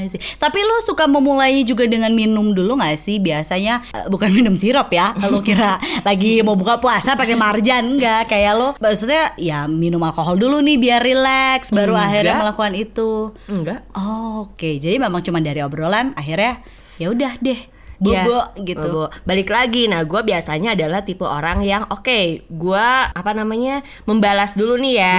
See. 0.05 0.21
Tapi 0.37 0.59
lu 0.61 0.77
suka 0.85 1.09
memulainya 1.09 1.65
juga 1.65 1.89
dengan 1.89 2.13
minum 2.13 2.53
dulu 2.53 2.77
gak 2.77 3.01
sih? 3.01 3.17
Biasanya 3.17 3.81
eh, 3.97 4.07
bukan 4.13 4.29
minum 4.29 4.53
sirup 4.55 4.93
ya. 4.93 5.17
Lu 5.33 5.41
kira 5.41 5.81
lagi 6.05 6.45
mau 6.45 6.55
buka 6.55 6.77
puasa 6.79 7.17
pakai 7.17 7.35
marjan 7.35 7.97
enggak? 7.97 8.29
Kayak 8.29 8.53
lu 8.61 8.69
maksudnya 8.77 9.33
ya 9.41 9.65
minum 9.65 9.99
alkohol 10.05 10.37
dulu 10.37 10.61
nih 10.61 10.77
biar 10.77 11.01
relax 11.01 11.73
baru 11.73 11.97
Enggak. 11.97 12.07
akhirnya 12.07 12.37
melakukan 12.45 12.75
itu. 12.77 13.11
Enggak. 13.49 13.81
Oh, 13.97 14.45
Oke, 14.45 14.77
jadi 14.77 15.01
memang 15.01 15.25
cuma 15.25 15.41
dari 15.41 15.65
obrolan 15.65 16.13
akhirnya 16.15 16.61
ya 17.01 17.11
udah 17.11 17.33
deh 17.41 17.74
Ya, 18.05 18.29
bobo 18.29 18.41
gitu. 18.61 18.81
bobo. 18.85 19.05
Balik 19.25 19.49
lagi, 19.49 19.89
nah 19.89 20.05
gue 20.05 20.21
biasanya 20.21 20.77
adalah 20.77 21.01
tipe 21.01 21.25
orang 21.25 21.65
yang 21.65 21.89
oke, 21.89 22.45
gue 22.45 22.87
apa 23.09 23.31
namanya 23.33 23.81
membalas 24.05 24.53
dulu 24.53 24.77
nih 24.77 24.95
ya. 25.01 25.19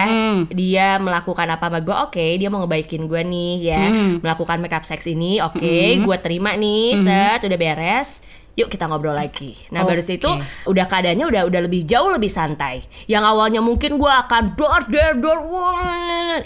Dia 0.53 1.01
melakukan 1.01 1.49
apa 1.49 1.67
sama 1.67 1.79
gue, 1.81 1.95
oke, 1.95 2.25
dia 2.37 2.47
mau 2.53 2.61
ngebaikin 2.63 3.09
gue 3.09 3.21
nih 3.25 3.53
ya, 3.65 3.83
melakukan 4.21 4.61
makeup 4.61 4.85
sex 4.85 5.09
ini, 5.09 5.41
oke, 5.41 5.75
gue 6.05 6.17
terima 6.21 6.53
nih, 6.53 6.95
set, 7.01 7.41
udah 7.43 7.57
beres. 7.57 8.21
Yuk 8.55 8.71
kita 8.71 8.87
ngobrol 8.87 9.11
lagi. 9.11 9.51
Nah 9.75 9.83
baru 9.83 9.99
Oke. 9.99 10.15
situ 10.15 10.31
udah 10.63 10.85
keadaannya 10.87 11.27
udah 11.27 11.41
udah 11.43 11.61
lebih 11.67 11.83
jauh 11.83 12.07
lebih 12.07 12.31
santai. 12.31 12.87
Yang 13.03 13.23
awalnya 13.27 13.59
mungkin 13.59 13.99
gue 13.99 14.07
akan 14.07 14.55
dor 14.55 14.87
dor 14.87 15.19
dor 15.19 15.39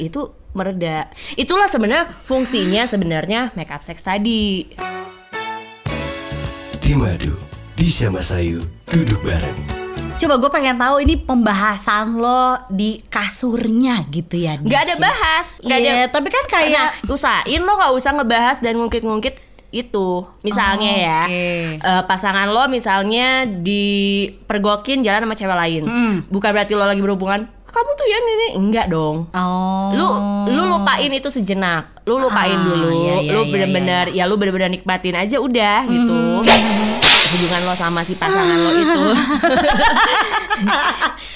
itu 0.01 0.25
mereda. 0.57 1.05
Itulah 1.37 1.69
sebenarnya 1.69 2.09
fungsinya 2.25 2.89
sebenarnya 2.89 3.53
makeup 3.53 3.85
sex 3.85 4.01
tadi. 4.01 4.65
Timadu, 6.89 7.37
Disha 7.77 8.09
Masayu, 8.09 8.65
duduk 8.89 9.21
bareng. 9.21 9.53
Coba 10.17 10.41
gue 10.41 10.49
pengen 10.49 10.73
tahu 10.73 11.05
ini 11.05 11.21
pembahasan 11.21 12.17
lo 12.17 12.57
di 12.65 12.97
kasurnya 13.13 14.09
gitu 14.09 14.41
ya. 14.41 14.57
Nggak 14.57 14.81
ada 14.89 14.95
bahas, 14.97 15.61
nggak 15.61 15.77
ada. 15.77 15.85
Iya, 15.85 16.05
tapi 16.09 16.33
kan 16.33 16.49
kayak 16.49 17.05
Nah, 17.05 17.13
usahain 17.13 17.61
lo 17.61 17.77
nggak 17.77 17.93
usah 17.93 18.17
ngebahas 18.17 18.57
dan 18.65 18.73
ngungkit-ngungkit 18.81 19.37
itu. 19.69 20.25
Misalnya 20.41 20.89
Oh, 20.89 20.97
ya, 21.05 21.21
oke. 21.29 21.45
eh, 21.77 22.03
pasangan 22.09 22.49
lo 22.49 22.65
misalnya 22.65 23.45
dipergokin 23.45 25.05
jalan 25.05 25.29
sama 25.29 25.37
cewek 25.37 25.57
lain, 25.61 25.83
bukan 26.25 26.49
berarti 26.49 26.73
lo 26.73 26.89
lagi 26.89 27.05
berhubungan. 27.05 27.53
Kamu 27.69 27.89
tuh 27.93 28.05
ya 28.05 28.17
ini 28.19 28.47
enggak 28.55 28.87
dong. 28.87 29.29
Oh. 29.29 29.89
Lu 29.91 30.07
lu 30.49 30.63
lupain 30.67 31.07
itu 31.07 31.27
sejenak. 31.27 32.01
Lu 32.03 32.17
lupain 32.17 32.51
Ah, 32.51 32.63
dulu. 32.63 32.89
iya, 32.89 33.15
iya, 33.21 33.31
lu 33.31 33.41
iya, 33.41 33.49
bener-bener 33.49 34.05
ya 34.09 34.23
lu 34.25 34.35
bener-bener 34.35 34.69
nikmatin 34.69 35.15
aja 35.15 35.37
udah 35.37 35.85
gitu. 35.85 36.17
Hubungan 37.29 37.61
lo 37.61 37.73
sama 37.73 38.01
si 38.01 38.13
pasangan 38.13 38.57
lo 38.57 38.71
itu. 38.73 39.01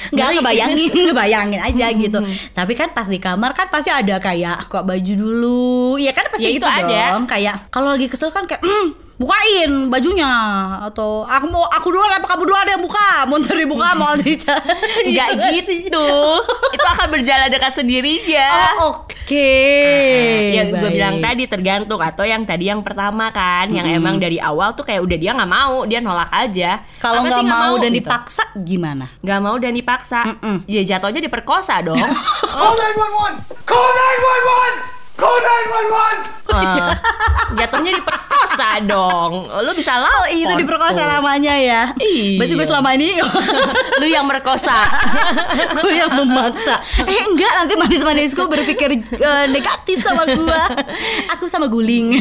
nggak 0.05 0.25
Ngeri. 0.25 0.37
ngebayangin 0.37 0.91
ngebayangin 1.07 1.61
aja 1.63 1.87
gitu 1.91 2.19
tapi 2.51 2.73
kan 2.73 2.91
pas 2.91 3.07
di 3.07 3.17
kamar 3.17 3.49
kan 3.51 3.65
pasti 3.67 3.89
ada 3.89 4.19
kayak 4.19 4.67
kok 4.67 4.83
baju 4.83 5.13
dulu 5.15 5.65
ya 5.97 6.11
kan 6.11 6.27
pasti 6.27 6.43
Ya, 6.43 6.51
gitu 6.51 6.61
itu 6.61 6.69
ada. 6.69 7.15
dong 7.15 7.25
kayak 7.25 7.55
kalau 7.69 7.95
lagi 7.95 8.05
kesel 8.05 8.29
kan 8.29 8.43
kayak 8.43 8.61
"Hmm, 8.61 8.93
bukain 9.23 9.71
bajunya 9.87 10.27
atau 10.83 11.23
aku 11.23 11.45
mau 11.47 11.63
aku 11.71 11.87
duluan 11.95 12.11
apa 12.19 12.27
kamu 12.27 12.43
duluan 12.43 12.67
yang 12.67 12.83
buka? 12.83 13.09
Mau 13.31 13.39
dibuka 13.39 13.87
mau 13.95 14.11
dica 14.21 14.59
Enggak 15.07 15.29
gitu. 15.55 16.07
itu 16.75 16.85
akan 16.99 17.07
berjalan 17.07 17.47
dengan 17.47 17.71
sendirinya. 17.71 18.47
oh, 18.83 19.07
oke. 19.07 19.51
Yang 20.51 20.67
gue 20.75 20.89
bilang 20.91 21.15
tadi 21.23 21.43
tergantung 21.47 22.01
atau 22.03 22.27
yang 22.27 22.43
tadi 22.43 22.67
yang 22.67 22.83
pertama 22.83 23.31
kan 23.31 23.71
yang 23.71 23.87
emang 23.87 24.19
dari 24.19 24.37
awal 24.43 24.75
tuh 24.75 24.83
kayak 24.83 24.99
udah 24.99 25.17
dia 25.17 25.31
nggak 25.31 25.51
mau 25.51 25.87
dia 25.87 26.03
nolak 26.03 26.29
aja. 26.29 26.83
Kalau 26.99 27.23
nggak 27.23 27.39
sih 27.39 27.47
mau 27.47 27.73
dan 27.79 27.91
gitu? 27.95 28.03
dipaksa 28.03 28.43
gimana? 28.59 29.05
Nggak 29.23 29.39
mau 29.39 29.55
dan 29.55 29.71
dipaksa. 29.71 30.19
Ya 30.67 30.81
jatuhnya 30.83 31.23
diperkosa 31.23 31.79
dong. 31.79 31.97
Call 32.53 32.75
911! 32.75 33.65
Call 33.65 33.87
911! 33.95 34.92
Call 35.13 35.37
911! 35.37 36.53
Eh, 36.53 36.89
jatuhnya 37.55 37.91
diperkosa 37.93 38.81
dong 38.83 39.45
lu 39.47 39.71
bisa 39.73 39.97
oh 39.97 40.05
lapor 40.05 40.29
itu 40.29 40.53
diperkosa 40.55 40.99
tuh. 40.99 41.09
namanya 41.11 41.53
ya 41.53 41.81
Iya. 41.95 42.37
berarti 42.37 42.53
gue 42.53 42.67
selama 42.67 42.89
ini 42.93 43.17
lu 44.01 44.05
yang 44.05 44.21
merkosa 44.23 44.73
gue 45.75 45.93
yang 45.93 46.13
memaksa 46.13 46.77
eh 47.03 47.21
enggak 47.23 47.51
nanti 47.55 47.73
manis-manisku 47.75 48.45
berpikir 48.45 48.89
eh, 48.99 49.45
negatif 49.49 49.97
sama 49.97 50.25
gue 50.25 50.61
aku 51.33 51.45
sama 51.45 51.65
guling 51.65 52.17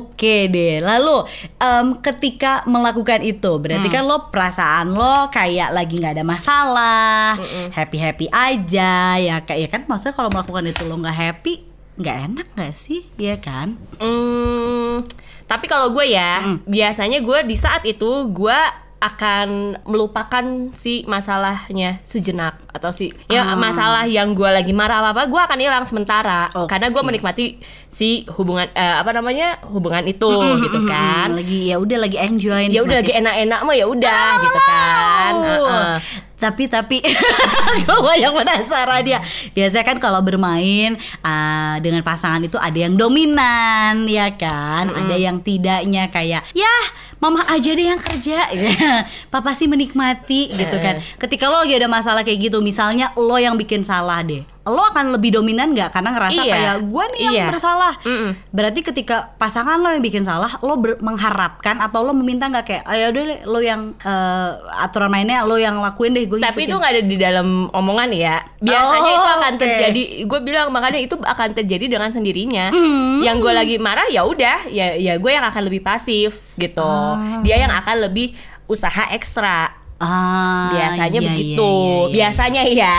oke 0.00 0.36
deh. 0.48 0.80
Lalu 0.80 1.16
em, 1.60 1.86
ketika 2.00 2.64
melakukan 2.64 3.20
itu 3.20 3.52
berarti 3.60 3.88
kan 3.92 4.08
lo 4.08 4.32
perasaan 4.32 4.96
lo 4.96 5.28
kayak 5.28 5.76
lagi 5.76 6.00
nggak 6.00 6.14
ada 6.16 6.24
masalah 6.24 7.36
happy 7.76 7.98
happy 8.00 8.26
aja 8.32 9.20
ya 9.20 9.36
kayak 9.44 9.60
ya 9.60 9.68
kan? 9.68 9.82
Maksudnya 9.84 10.16
kalau 10.16 10.32
melakukan 10.32 10.64
itu 10.64 10.82
lo 10.88 10.96
nggak 10.96 11.18
happy 11.18 11.54
nggak 12.00 12.16
enak 12.32 12.46
nggak 12.56 12.74
sih? 12.74 13.04
Ya 13.20 13.36
kan? 13.36 13.76
Hmm, 14.00 15.04
tapi 15.44 15.68
kalau 15.68 15.92
gue 15.92 16.08
ya, 16.08 16.40
biasanya 16.64 17.20
gue 17.20 17.44
di 17.44 17.56
saat 17.58 17.84
itu 17.84 18.08
gue 18.32 18.60
akan 19.00 19.80
melupakan 19.88 20.44
si 20.76 21.08
masalahnya 21.08 22.04
sejenak 22.04 22.60
atau 22.68 22.92
si 22.92 23.10
ya 23.32 23.56
masalah 23.56 24.04
yang 24.04 24.36
gue 24.36 24.46
lagi 24.46 24.76
marah 24.76 25.00
apa 25.00 25.16
apa 25.16 25.22
gue 25.26 25.40
akan 25.40 25.58
hilang 25.58 25.84
sementara 25.88 26.52
Oke. 26.52 26.68
karena 26.68 26.92
gue 26.92 27.02
menikmati 27.02 27.44
si 27.88 28.28
hubungan 28.36 28.68
eh, 28.76 28.96
apa 29.00 29.10
namanya 29.16 29.58
hubungan 29.72 30.04
itu 30.04 30.30
gitu 30.62 30.84
kan 30.84 31.32
lagi 31.32 31.72
ya 31.72 31.80
udah 31.80 31.98
lagi 31.98 32.20
enjoy 32.20 32.68
ya 32.68 32.80
udah 32.84 33.00
lagi 33.00 33.12
enak-enak 33.16 33.60
mah 33.64 33.74
ya 33.74 33.86
udah 33.88 34.26
gitu 34.38 34.58
kan 34.68 35.32
Wow. 35.40 35.46
Heeh. 35.46 35.94
Tapi 36.40 36.72
tapi 36.72 37.04
gue 37.84 37.98
banyak 38.00 38.32
penasaran 38.32 39.04
dia. 39.04 39.20
Biasanya 39.52 39.84
kan 39.84 40.00
kalau 40.00 40.24
bermain 40.24 40.96
ah, 41.20 41.76
dengan 41.84 42.00
pasangan 42.00 42.40
itu 42.40 42.56
ada 42.56 42.80
yang 42.80 42.96
dominan 42.96 44.08
ya 44.08 44.32
kan, 44.32 44.88
ada 44.88 45.20
yang 45.20 45.44
tidaknya 45.44 46.08
kayak 46.08 46.40
ya 46.56 46.76
mama 47.20 47.44
aja 47.46 47.70
deh 47.70 47.86
yang 47.86 47.96
kerja. 47.96 48.48
Papa 49.32 49.52
sih 49.52 49.64
menikmati 49.64 50.50
gitu 50.50 50.76
kan. 50.76 50.98
Ketika 51.16 51.46
lo 51.46 51.60
lagi 51.60 51.74
ada 51.74 51.86
masalah 51.86 52.20
kayak 52.20 52.40
gitu, 52.42 52.58
misalnya 52.58 53.12
lo 53.14 53.36
yang 53.36 53.54
bikin 53.54 53.80
salah 53.80 54.20
deh. 54.20 54.40
Lo 54.62 54.80
akan 54.82 55.10
lebih 55.10 55.34
dominan 55.34 55.72
nggak 55.72 55.88
karena 55.90 56.12
ngerasa 56.12 56.36
Iya. 56.38 56.52
kayak 56.54 56.76
gue 56.82 57.04
nih 57.10 57.20
yang 57.22 57.34
Iya. 57.34 57.46
bersalah. 57.48 57.94
Mm-mm. 58.02 58.32
Berarti 58.50 58.80
ketika 58.82 59.16
pasangan 59.34 59.76
lo 59.76 59.88
yang 59.88 60.00
bikin 60.00 60.20
salah, 60.20 60.52
lo 60.58 60.76
ber- 60.76 61.00
mengharapkan 61.00 61.76
atau 61.78 62.00
lo 62.02 62.12
meminta 62.12 62.44
nggak 62.46 62.64
kayak, 62.64 62.84
ayo 62.86 63.08
deh, 63.10 63.24
lo 63.44 63.58
yang 63.58 63.96
eh, 63.98 64.50
aturan 64.78 65.08
mainnya 65.08 65.42
lo 65.42 65.56
yang 65.56 65.76
lakuin 65.78 66.12
deh, 66.12 66.24
gue 66.24 66.38
Tapi 66.38 66.64
itu 66.66 66.72
nggak 66.72 66.92
ada 66.92 67.02
di 67.02 67.16
dalam 67.16 67.48
omongan 67.68 68.10
ya. 68.10 68.36
Biasanya 68.58 69.00
Oh, 69.06 69.16
itu 69.16 69.28
akan 69.34 69.52
oke. 69.54 69.60
terjadi. 69.60 70.02
Gue 70.24 70.40
bilang 70.40 70.68
makanya 70.68 71.00
itu 71.00 71.16
akan 71.16 71.48
terjadi 71.52 71.84
dengan 71.90 72.10
sendirinya. 72.10 72.68
Hmm. 72.68 73.20
Yang 73.20 73.36
gue 73.40 73.52
lagi 73.54 73.76
marah 73.76 74.08
ya 74.08 74.22
udah, 74.22 74.68
ya 74.68 74.92
ya 74.92 75.16
gue 75.16 75.30
yang 75.30 75.42
akan 75.42 75.62
lebih 75.66 75.80
pasif 75.80 76.52
gitu. 76.54 76.84
Ah. 77.12 77.40
Dia 77.40 77.56
yang 77.58 77.72
akan 77.72 77.96
lebih 78.02 78.34
usaha 78.66 79.10
ekstra. 79.10 79.78
Ah, 80.00 80.72
Biasanya 80.72 81.20
iya, 81.20 81.28
begitu. 81.28 81.60
iya, 81.60 81.76
iya, 81.76 82.00
iya. 82.00 82.08
Biasanya 82.08 82.62
ya. 82.64 82.96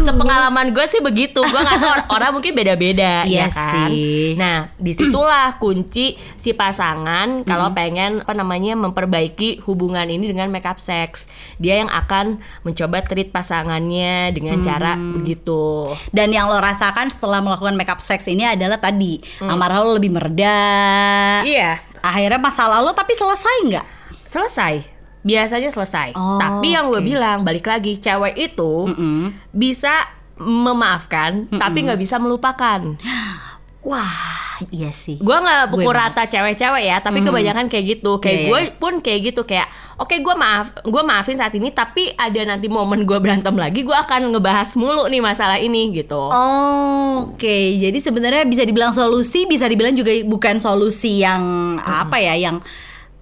Sepengalaman 0.00 0.74
gue 0.74 0.82
sih 0.84 0.98
begitu. 0.98 1.38
Gue 1.38 1.60
nggak 1.60 1.78
tahu 1.78 1.94
orang 2.18 2.30
mungkin 2.32 2.50
beda-beda 2.52 3.22
Iya 3.22 3.46
ya 3.46 3.48
kan. 3.48 3.70
sih. 3.86 4.34
Nah, 4.34 4.74
di 4.74 4.90
situlah 4.90 5.54
kunci 5.56 6.18
si 6.34 6.50
pasangan 6.50 7.44
kalau 7.44 7.70
Hmm. 7.70 7.78
pengen 7.78 8.12
apa 8.20 8.34
namanya 8.34 8.74
memperbaiki 8.74 9.62
hubungan 9.62 10.02
ini 10.04 10.26
dengan 10.26 10.50
makeup 10.50 10.82
sex. 10.82 11.30
Dia 11.56 11.78
yang 11.78 11.86
akan 11.88 12.42
mencoba 12.62 13.04
treat 13.04 13.30
pasangannya 13.30 14.34
dengan 14.34 14.58
cara 14.60 14.98
Hmm. 14.98 15.14
begitu. 15.14 15.94
Dan 16.10 16.32
yang 16.32 16.50
lo 16.50 16.58
rasakan 16.58 17.06
setelah 17.08 17.38
melakukan 17.38 17.76
makeup 17.76 18.02
sex 18.02 18.26
ini 18.26 18.42
adalah 18.44 18.82
tadi 18.82 19.22
amarah 19.40 19.78
lo 19.80 19.94
lebih 19.94 20.10
mereda. 20.10 20.58
Hmm. 21.38 21.46
Iya, 21.46 21.72
Akhirnya 22.00 22.36
masalah 22.36 22.80
lo 22.80 22.90
tapi 22.90 23.12
selesai 23.12 23.56
nggak? 23.68 23.86
selesai. 24.20 24.86
Biasanya 25.20 25.68
selesai. 25.68 26.14
Oh, 26.14 26.38
Tapi 26.38 26.72
yang 26.72 26.88
gue 26.88 27.02
oke. 27.02 27.04
bilang 27.04 27.42
balik 27.42 27.66
lagi, 27.66 27.98
cewek 27.98 28.38
itu 28.38 28.88
bisa 29.50 30.06
memaafkan 30.38 31.44
tapi 31.52 31.84
nggak 31.84 32.00
bisa 32.00 32.16
melupakan. 32.16 32.80
Wah, 33.80 34.60
iya 34.68 34.92
sih. 34.92 35.16
Gue 35.16 35.32
nggak 35.32 35.72
pukul 35.72 35.96
rata 35.96 36.28
cewek-cewek 36.28 36.84
ya, 36.84 37.00
tapi 37.00 37.24
kebanyakan 37.24 37.64
kayak 37.72 37.96
gitu. 37.96 38.20
Kayak 38.20 38.36
Iya, 38.36 38.48
gue 38.52 38.60
iya. 38.60 38.72
pun 38.76 39.00
kayak 39.00 39.20
gitu 39.32 39.42
kayak, 39.48 39.72
oke 39.96 40.12
gue 40.20 40.34
maaf, 40.36 40.84
gue 40.84 41.02
maafin 41.02 41.40
saat 41.40 41.56
ini, 41.56 41.72
tapi 41.72 42.12
ada 42.12 42.44
nanti 42.44 42.68
momen 42.68 43.08
gue 43.08 43.16
berantem 43.16 43.56
lagi, 43.56 43.80
gue 43.80 43.96
akan 43.96 44.36
ngebahas 44.36 44.76
mulu 44.76 45.08
nih 45.08 45.24
masalah 45.24 45.56
ini 45.56 45.96
gitu. 45.96 46.28
Oh, 46.28 47.32
Oke, 47.32 47.80
jadi 47.80 47.96
sebenarnya 47.96 48.44
bisa 48.44 48.68
dibilang 48.68 48.92
solusi, 48.92 49.48
bisa 49.48 49.64
dibilang 49.64 49.96
juga 49.96 50.12
bukan 50.28 50.60
solusi 50.60 51.24
yang 51.24 51.76
apa 51.80 52.20
ya, 52.20 52.36
yang 52.36 52.60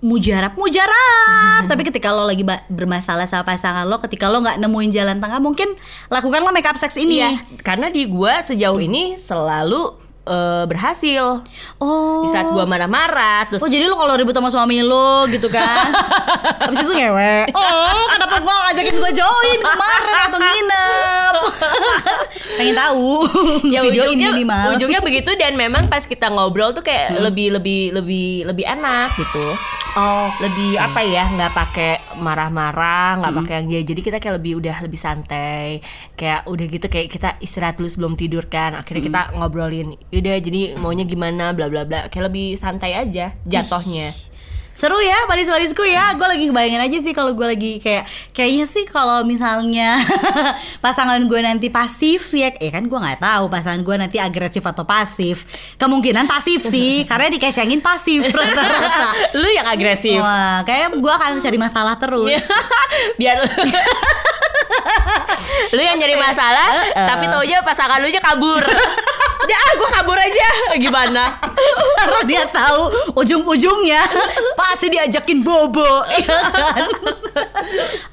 mujarab, 0.03 0.55
mujarab. 0.55 1.67
Tapi 1.67 1.83
ketika 1.87 2.15
lo 2.15 2.27
lagi 2.27 2.47
bermasalah 2.71 3.27
sama 3.27 3.47
pasangan 3.47 3.87
lo, 3.87 3.99
ketika 3.99 4.31
lo 4.31 4.43
nggak 4.43 4.59
nemuin 4.62 4.91
jalan 4.91 5.19
tengah, 5.19 5.38
mungkin 5.43 5.71
lakukanlah 6.11 6.50
makeup 6.55 6.79
sex 6.79 6.99
ini. 6.99 7.23
Iya, 7.23 7.43
karena 7.62 7.91
di 7.91 8.07
gue 8.07 8.33
sejauh 8.43 8.79
ini 8.79 9.19
selalu 9.19 10.08
eh, 10.28 10.64
berhasil. 10.68 11.42
Oh. 11.80 12.23
Di 12.23 12.28
saat 12.28 12.52
gue 12.52 12.64
marah-marah, 12.68 13.49
terus 13.49 13.64
Oh 13.64 13.70
jadi 13.70 13.88
lo 13.88 13.97
kalau 13.97 14.14
ribut 14.14 14.37
sama 14.37 14.52
suami 14.52 14.85
lo 14.85 15.25
gitu 15.32 15.49
kan? 15.49 15.88
Habis 16.68 16.85
itu 16.85 16.92
ngewe 16.92 17.49
Oh 17.56 18.04
kenapa 18.12 18.37
gua 18.44 18.54
ngajakin 18.68 18.97
gue 19.00 19.12
join? 19.16 19.58
Kemarin 19.64 20.14
waktu 20.20 20.38
nginep. 20.38 21.35
Pengen 22.58 22.75
tahu 22.76 23.12
ya 23.75 23.80
Video 23.87 24.02
ujungnya 24.11 24.28
ini 24.30 24.44
minimal 24.44 24.66
ujungnya 24.76 25.00
begitu 25.00 25.30
dan 25.38 25.54
memang 25.54 25.87
pas 25.87 26.04
kita 26.04 26.28
ngobrol 26.28 26.75
tuh 26.75 26.85
kayak 26.85 27.16
lebih 27.23 27.56
lebih 27.56 27.94
lebih 27.97 28.28
lebih 28.44 28.64
enak 28.68 29.14
gitu. 29.16 29.56
Oh. 29.99 30.28
Lebih 30.38 30.78
apa 30.78 31.00
ya 31.02 31.26
nggak 31.26 31.52
pakai 31.54 31.92
marah-marah 32.23 33.18
nggak 33.18 33.35
pakai 33.42 33.54
yang 33.62 33.66
dia. 33.66 33.80
Jadi 33.82 34.00
kita 34.04 34.16
kayak 34.23 34.37
lebih 34.38 34.62
udah 34.62 34.76
lebih 34.85 35.00
santai. 35.00 35.82
Kayak 36.14 36.47
udah 36.47 36.66
gitu 36.70 36.87
kayak 36.87 37.08
kita 37.11 37.28
istirahat 37.42 37.80
dulu 37.80 37.88
sebelum 37.90 38.14
tidur 38.14 38.47
kan. 38.47 38.78
Akhirnya 38.78 39.02
kita 39.02 39.20
ngobrolin 39.35 39.99
udah 40.20 40.37
jadi 40.42 40.60
maunya 40.78 41.04
gimana 41.06 41.54
bla 41.54 41.70
bla 41.70 41.82
bla. 41.88 42.06
Kayak 42.12 42.32
lebih 42.32 42.58
santai 42.58 42.94
aja 42.94 43.34
jatuhnya. 43.46 44.14
Seru 44.78 44.94
ya 45.02 45.26
manis-manisku 45.26 45.82
ya. 45.82 46.14
Gue 46.14 46.30
lagi 46.30 46.46
bayangin 46.54 46.78
aja 46.78 46.98
sih 47.02 47.10
kalau 47.10 47.34
gue 47.34 47.42
lagi 47.42 47.82
kayak 47.82 48.06
Kayaknya 48.30 48.66
sih 48.70 48.87
kalau 48.87 49.26
misalnya 49.26 49.98
Pasangan 50.84 51.18
gue 51.18 51.40
nanti 51.42 51.66
pasif 51.66 52.30
ya 52.30 52.54
Ya 52.54 52.70
kan 52.70 52.87
gue 52.87 52.94
nggak 52.94 53.18
tahu 53.18 53.50
pasangan 53.50 53.82
gue 53.82 53.96
nanti 53.98 54.22
agresif 54.22 54.62
atau 54.62 54.87
pasif. 54.87 55.50
Kemungkinan 55.82 56.30
pasif 56.30 56.62
sih 56.62 57.02
Karena 57.10 57.26
dikecengin 57.26 57.82
pasif 57.82 58.30
rata-rata. 58.38 59.34
Lu 59.34 59.50
yang 59.50 59.66
agresif. 59.66 60.22
Wah 60.22 60.62
kayak 60.62 60.94
gue 60.94 61.10
akan 61.10 61.42
cari 61.42 61.58
masalah 61.58 61.98
terus. 61.98 62.38
Biar 63.18 63.42
lu 65.75 65.80
yang 65.80 65.96
nyari 66.00 66.16
masalah, 66.16 66.68
tapi 66.94 67.28
taunya 67.28 67.60
pasangan 67.60 68.00
lu 68.00 68.08
nya 68.08 68.22
kabur. 68.22 68.62
Udah 69.48 69.58
ah, 69.58 69.72
gue 69.76 69.88
kabur 70.00 70.08
aja. 70.28 70.49
Gimana? 70.76 71.40
Karena 71.99 72.20
dia 72.28 72.44
tahu 72.47 73.14
ujung-ujungnya 73.16 74.02
pasti 74.61 74.92
diajakin 74.92 75.40
bobo 75.40 76.04
ya 76.12 76.38
kan? 76.52 76.87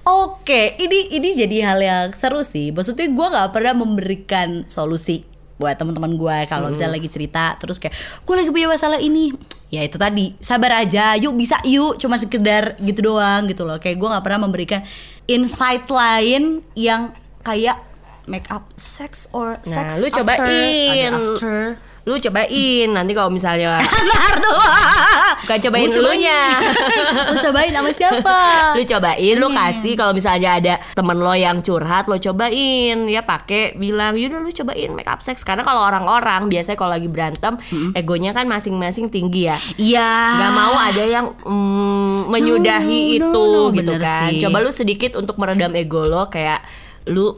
Oke, 0.07 0.79
ini 0.79 1.12
ini 1.19 1.29
jadi 1.36 1.57
hal 1.67 1.79
yang 1.84 2.05
seru 2.15 2.41
sih. 2.41 2.72
Maksudnya 2.72 3.12
gue 3.12 3.27
nggak 3.27 3.51
pernah 3.51 3.75
memberikan 3.75 4.63
solusi 4.65 5.36
buat 5.55 5.79
teman-teman 5.79 6.19
gue 6.19 6.38
kalau 6.51 6.67
misalnya 6.67 7.00
lagi 7.00 7.07
cerita 7.07 7.55
terus 7.55 7.79
kayak 7.79 7.95
gue 7.95 8.36
lagi 8.36 8.51
punya 8.51 8.67
masalah 8.67 9.00
ini 9.00 9.31
ya 9.72 9.88
itu 9.88 9.95
tadi 9.95 10.36
sabar 10.43 10.84
aja 10.84 11.15
yuk 11.15 11.31
bisa 11.31 11.63
yuk 11.63 11.95
cuma 11.95 12.19
sekedar 12.19 12.75
gitu 12.84 13.15
doang 13.15 13.48
gitu 13.48 13.63
loh 13.63 13.79
kayak 13.79 13.95
gue 13.95 14.07
nggak 14.07 14.24
pernah 14.24 14.43
memberikan 14.43 14.84
insight 15.31 15.88
lain 15.88 16.60
yang 16.75 17.15
kayak 17.39 17.79
make 18.27 18.51
up 18.51 18.67
sex 18.75 19.31
or 19.31 19.55
sex 19.63 20.03
lu 20.03 20.12
after, 20.12 20.27
cobain. 20.27 21.15
ada 21.15 21.24
after 21.24 21.57
Lu 22.05 22.15
cobain 22.15 22.85
nanti 22.88 23.12
kalau 23.12 23.27
misalnya 23.27 23.81
doang. 24.43 25.35
bukan 25.41 25.57
cobain 25.59 25.89
Lu 25.89 26.00
elunya. 26.00 26.41
Lu 27.29 27.38
cobain 27.39 27.71
sama 27.71 27.89
siapa? 27.89 28.39
lu 28.75 28.83
cobain 28.83 29.35
lu 29.35 29.47
Iya. 29.47 29.57
kasih 29.57 29.93
kalau 29.95 30.12
misalnya 30.12 30.50
ada 30.53 30.74
temen 30.91 31.17
lo 31.17 31.31
yang 31.31 31.59
curhat 31.59 32.05
lo 32.05 32.17
cobain 32.17 33.05
ya 33.05 33.21
pakai 33.21 33.74
bilang 33.74 34.13
yaudah 34.13 34.38
lu 34.38 34.51
cobain 34.51 34.91
make 34.91 35.07
up 35.07 35.19
sex 35.19 35.41
karena 35.41 35.63
kalau 35.63 35.81
orang-orang 35.81 36.45
biasanya 36.45 36.75
kalau 36.75 36.91
lagi 36.91 37.07
berantem 37.07 37.55
egonya 37.93 38.31
kan 38.31 38.45
masing-masing 38.45 39.07
tinggi 39.07 39.47
ya 39.47 39.57
Iya. 39.75 40.12
nggak 40.35 40.51
mau 40.53 40.75
ada 40.75 41.03
yang 41.03 41.25
mm, 41.39 42.27
menyudahi 42.27 43.17
No, 43.17 43.25
no, 43.25 43.31
itu 43.31 43.41
no, 43.47 43.62
gitu 43.74 43.93
kan 43.97 44.29
sih. 44.29 44.41
coba 44.41 44.57
lu 44.59 44.69
sedikit 44.69 45.15
untuk 45.15 45.35
meredam 45.35 45.71
ego 45.74 46.03
lo 46.03 46.27
kayak 46.27 46.62
lu 47.07 47.33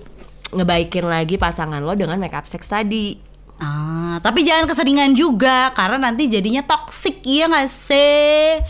ngebaikin 0.49 1.05
lagi 1.05 1.35
pasangan 1.35 1.79
lo 1.79 1.93
dengan 1.93 2.17
make 2.17 2.33
up 2.33 2.43
sex 2.43 2.65
tadi 2.65 3.26
Ah, 3.57 4.21
tapi 4.21 4.45
jangan 4.45 4.69
keseringan 4.69 5.11
juga 5.11 5.73
karena 5.73 5.97
nanti 5.97 6.29
jadinya 6.29 6.61
toxic 6.61 7.25
iya 7.25 7.49
gak 7.49 7.65
sih? 7.65 8.61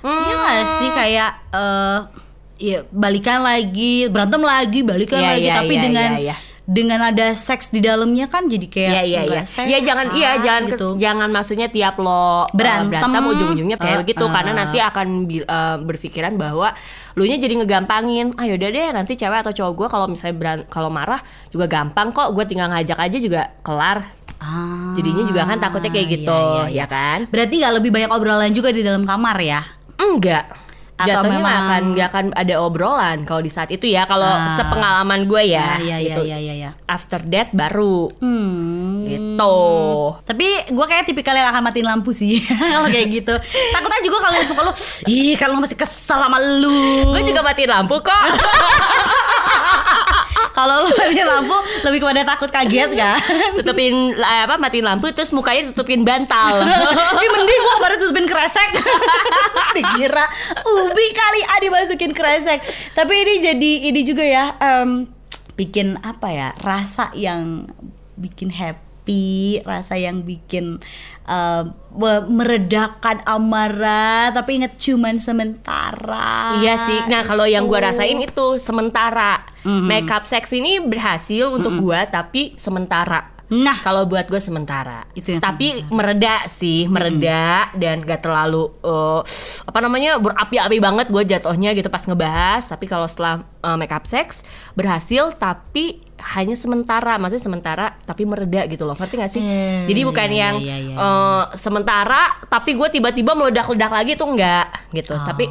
Iya 0.00 0.34
gak 0.34 0.64
sih 0.80 0.88
kayak 0.90 1.30
eh 1.52 1.98
ya 2.60 2.78
balikan 2.88 3.40
lagi, 3.40 4.08
berantem 4.08 4.40
lagi, 4.40 4.80
balikan 4.80 5.20
Iya, 5.20 5.28
lagi 5.32 5.48
iya, 5.48 5.56
tapi 5.56 5.74
iya, 5.76 5.82
dengan 5.82 6.10
iya, 6.16 6.24
iya. 6.32 6.36
dengan 6.70 7.00
ada 7.02 7.34
seks 7.34 7.68
di 7.68 7.82
dalamnya 7.82 8.30
kan 8.30 8.46
jadi 8.46 8.66
kayak 8.68 8.92
Iya 8.94 9.02
iya 9.02 9.20
iya. 9.26 9.42
Iya 9.42 9.78
jangan 9.82 10.06
iya 10.14 10.30
jangan 10.38 10.62
ke- 10.68 10.70
gitu. 10.76 10.88
jangan 10.96 11.28
maksudnya 11.32 11.66
tiap 11.66 11.98
lo 11.98 12.12
uh, 12.12 12.46
Berantem. 12.52 13.00
ujung-ujungnya 13.26 13.74
kayak 13.74 14.04
Uh, 14.04 14.06
gitu 14.06 14.24
uh. 14.24 14.30
karena 14.30 14.52
nanti 14.54 14.78
akan 14.78 15.06
uh, 15.26 15.76
berpikiran 15.82 16.36
bahwa 16.36 16.70
lu 17.18 17.26
nya 17.26 17.36
jadi 17.36 17.58
ngegampangin. 17.58 18.38
Ah 18.38 18.46
yaudah 18.46 18.70
deh 18.70 18.88
nanti 18.94 19.18
cewek 19.18 19.42
atau 19.42 19.50
cowok 19.50 19.72
gue 19.74 19.86
kalau 19.90 20.06
misalnya 20.06 20.62
kalau 20.70 20.92
marah 20.92 21.18
juga 21.50 21.66
gampang 21.66 22.12
kok. 22.14 22.30
Gue 22.32 22.44
tinggal 22.46 22.70
ngajak 22.70 23.02
aja 23.02 23.18
juga 23.18 23.50
kelar. 23.66 24.06
Ah, 24.40 24.90
Jadinya 24.92 25.20
juga 25.22 25.44
kan 25.44 25.56
takutnya 25.56 25.88
kayak 25.88 26.06
iya, 26.06 26.14
gitu, 26.16 26.40
iya, 26.58 26.64
iya. 26.66 26.78
ya 26.80 26.86
kan? 26.86 27.18
Berarti 27.28 27.54
gak 27.56 27.74
lebih 27.76 27.90
banyak 27.90 28.08
obrolan 28.08 28.50
juga 28.50 28.68
di 28.68 28.80
dalam 28.80 29.04
kamar 29.04 29.36
ya? 29.38 29.60
Enggak. 29.96 30.48
Atau 30.96 31.08
Jatuhnya 31.16 31.28
nggak 31.30 31.40
memang- 31.40 31.64
akan 31.64 31.82
nggak 31.90 32.08
akan 32.08 32.24
ada 32.34 32.54
obrolan 32.58 33.18
kalau 33.24 33.40
di 33.40 33.48
saat 33.48 33.68
itu 33.68 33.84
ya. 33.84 34.04
Kalau 34.04 34.24
Ah. 34.26 34.52
sepengalaman 34.52 35.24
gue 35.24 35.42
ya, 35.46 35.76
iya 35.78 35.96
iya 35.96 36.12
gitu. 36.12 36.22
iya 36.22 36.36
iya 36.38 36.54
iya. 36.54 36.70
After 36.84 37.24
that 37.26 37.52
baru 37.52 38.12
Hmm. 38.20 39.04
gitu. 39.04 39.56
Tapi 40.22 40.44
gue 40.68 40.86
kayak 40.86 41.04
tipikal 41.04 41.32
yang 41.32 41.48
akan 41.50 41.62
matiin 41.62 41.84
lampu 41.86 42.12
sih 42.12 42.36
kalau 42.72 42.84
kayak 42.86 43.08
gitu. 43.14 43.32
Takut 43.70 43.88
aja 43.90 44.06
gue 44.06 44.20
kalau 44.20 44.34
lihat 44.34 44.48
muka 44.50 44.62
lu, 44.62 44.72
ih 45.06 45.32
kalau 45.36 45.56
masih 45.56 45.72
kesel 45.74 46.16
sama 46.18 46.36
lu. 46.36 46.80
Gue 47.10 47.24
juga 47.26 47.40
matiin 47.42 47.68
lampu 47.70 47.96
kok. 47.98 48.12
Kalau 50.60 50.76
lu 50.82 50.92
matiin 50.92 51.24
lampu 51.24 51.56
lebih 51.82 51.98
kepada 51.98 52.22
takut 52.26 52.48
kaget 52.48 52.90
kan? 52.92 53.16
tutupin 53.54 53.92
eh, 54.12 54.42
apa 54.42 54.56
matiin 54.56 54.84
lampu 54.84 55.08
terus 55.10 55.30
mukanya 55.30 55.68
tutupin 55.68 56.02
bantal. 56.02 56.60
Ini 57.16 57.28
mending 57.30 57.60
gue 57.60 57.76
baru 57.78 57.94
tutupin 57.98 58.24
kresek. 58.24 58.70
Dikira 59.70 60.24
ubi 60.60 61.06
kali 61.10 61.40
ah 61.46 61.58
dimasukin 61.58 62.12
kresek. 62.12 62.60
Tapi 62.90 63.14
ini 63.16 63.34
jadi 63.38 63.72
ini 63.86 64.00
juga 64.02 64.20
ya 64.20 64.44
em, 64.58 65.08
Bikin 65.52 66.00
apa 66.00 66.28
ya 66.28 66.48
Rasa 66.56 67.12
yang 67.12 67.68
bikin 68.14 68.48
happy 68.48 68.88
Rasa 69.60 69.94
yang 69.94 70.22
bikin 70.22 70.80
me- 71.92 72.26
Meredakan 72.26 73.22
amarah. 73.24 74.32
Tapi 74.32 74.58
inget 74.58 74.74
cuman 74.76 75.16
sementara. 75.16 76.58
Iya 76.58 76.80
sih. 76.80 76.98
Nah 77.06 77.22
kalau 77.22 77.44
yang 77.44 77.64
gua 77.64 77.78
Gitu. 77.78 77.86
rasain 77.88 78.18
itu 78.18 78.46
sementara 78.56 79.44
makeup 79.66 80.24
sex 80.24 80.54
ini 80.56 80.80
berhasil 80.80 81.52
untuk 81.52 81.76
gua 81.80 82.08
tapi 82.08 82.56
sementara. 82.56 83.40
Nah. 83.50 83.82
kalau 83.82 84.06
buat 84.06 84.30
gue 84.30 84.38
sementara. 84.38 85.10
Itu 85.10 85.34
yang 85.34 85.42
tapi 85.42 85.82
mereda 85.90 86.46
sih 86.46 86.86
mereda 86.86 87.66
dan 87.74 88.06
gak 88.06 88.22
terlalu 88.22 88.70
eh, 88.86 89.20
apa 89.66 89.78
namanya 89.82 90.22
berapi-api 90.22 90.78
banget 90.78 91.06
gue 91.10 91.22
jatuhnya 91.26 91.74
gitu 91.74 91.90
pas 91.90 92.06
ngebahas. 92.06 92.62
Tapi 92.70 92.86
kalau 92.86 93.10
setelah 93.10 93.42
eh, 93.42 93.76
makeup 93.76 94.06
sex 94.06 94.46
berhasil 94.78 95.34
tapi 95.34 95.98
hanya 96.38 96.54
sementara. 96.54 97.18
Maksudnya 97.18 97.42
sementara 97.42 97.86
tapi 98.06 98.22
mereda 98.22 98.70
gitu 98.70 98.86
loh. 98.86 98.94
Ngerti 98.94 99.14
gak 99.18 99.32
sih? 99.34 99.42
Hmm, 99.42 99.90
jadi 99.90 100.00
bukan 100.06 100.28
iya, 100.30 100.38
yang 100.46 100.54
iya, 100.62 100.76
iya, 100.78 100.94
eh, 100.94 101.44
sementara 101.58 102.38
tapi 102.46 102.78
gue 102.78 102.86
tiba-tiba 102.86 103.34
meledak-ledak 103.34 103.90
lagi 103.90 104.14
tuh 104.14 104.30
enggak 104.30 104.70
gitu. 104.94 105.18
Oh. 105.18 105.26
tapi 105.26 105.50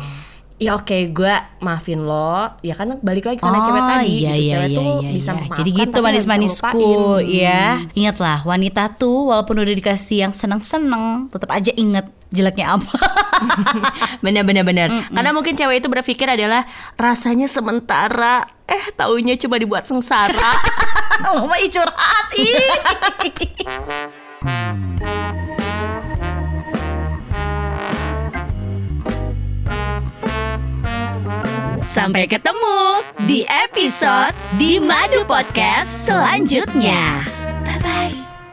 ya 0.60 0.76
oke 0.76 1.16
gue 1.16 1.36
maafin 1.64 2.04
lo 2.04 2.60
ya 2.60 2.76
kan 2.76 3.00
balik 3.00 3.32
lagi 3.32 3.40
karena 3.40 3.60
Oh, 3.60 3.66
cewek 3.66 3.80
tadi 3.82 4.12
iya, 4.12 4.32
gitu 4.36 4.44
iya, 4.44 4.52
cewek 4.52 4.68
iya, 4.70 4.78
tuh 4.78 4.92
iya, 5.00 5.12
bisa 5.16 5.32
iya. 5.32 5.56
Jadi 5.56 5.70
gitu 5.72 5.98
manis-manisku 6.04 6.84
ngelupain. 6.84 7.32
ya. 7.32 7.64
Ingatlah 7.96 8.38
wanita 8.44 8.84
tuh 9.00 9.32
walaupun 9.32 9.56
udah 9.64 9.72
dikasih 9.72 10.28
yang 10.28 10.34
seneng-seneng, 10.36 11.32
tetap 11.32 11.50
aja 11.56 11.72
inget 11.80 12.12
jeleknya 12.30 12.76
apa. 12.76 12.92
bener 14.26 14.44
bener 14.44 14.68
bener 14.68 14.92
karena 14.92 15.32
mungkin 15.32 15.56
cewek 15.56 15.80
itu 15.80 15.88
berpikir 15.88 16.28
adalah 16.28 16.68
rasanya 17.00 17.48
sementara 17.48 18.44
eh 18.68 18.92
taunya 19.00 19.40
cuma 19.40 19.56
dibuat 19.56 19.88
sengsara 19.88 20.52
Lo 21.24 21.48
mah 21.48 21.60
curhat 21.72 22.28
Sampai 31.90 32.30
ketemu 32.30 33.02
di 33.26 33.42
episode 33.50 34.38
di 34.62 34.78
Madu 34.78 35.26
Podcast 35.26 36.06
selanjutnya. 36.06 37.26
Bye-bye. 37.66 38.29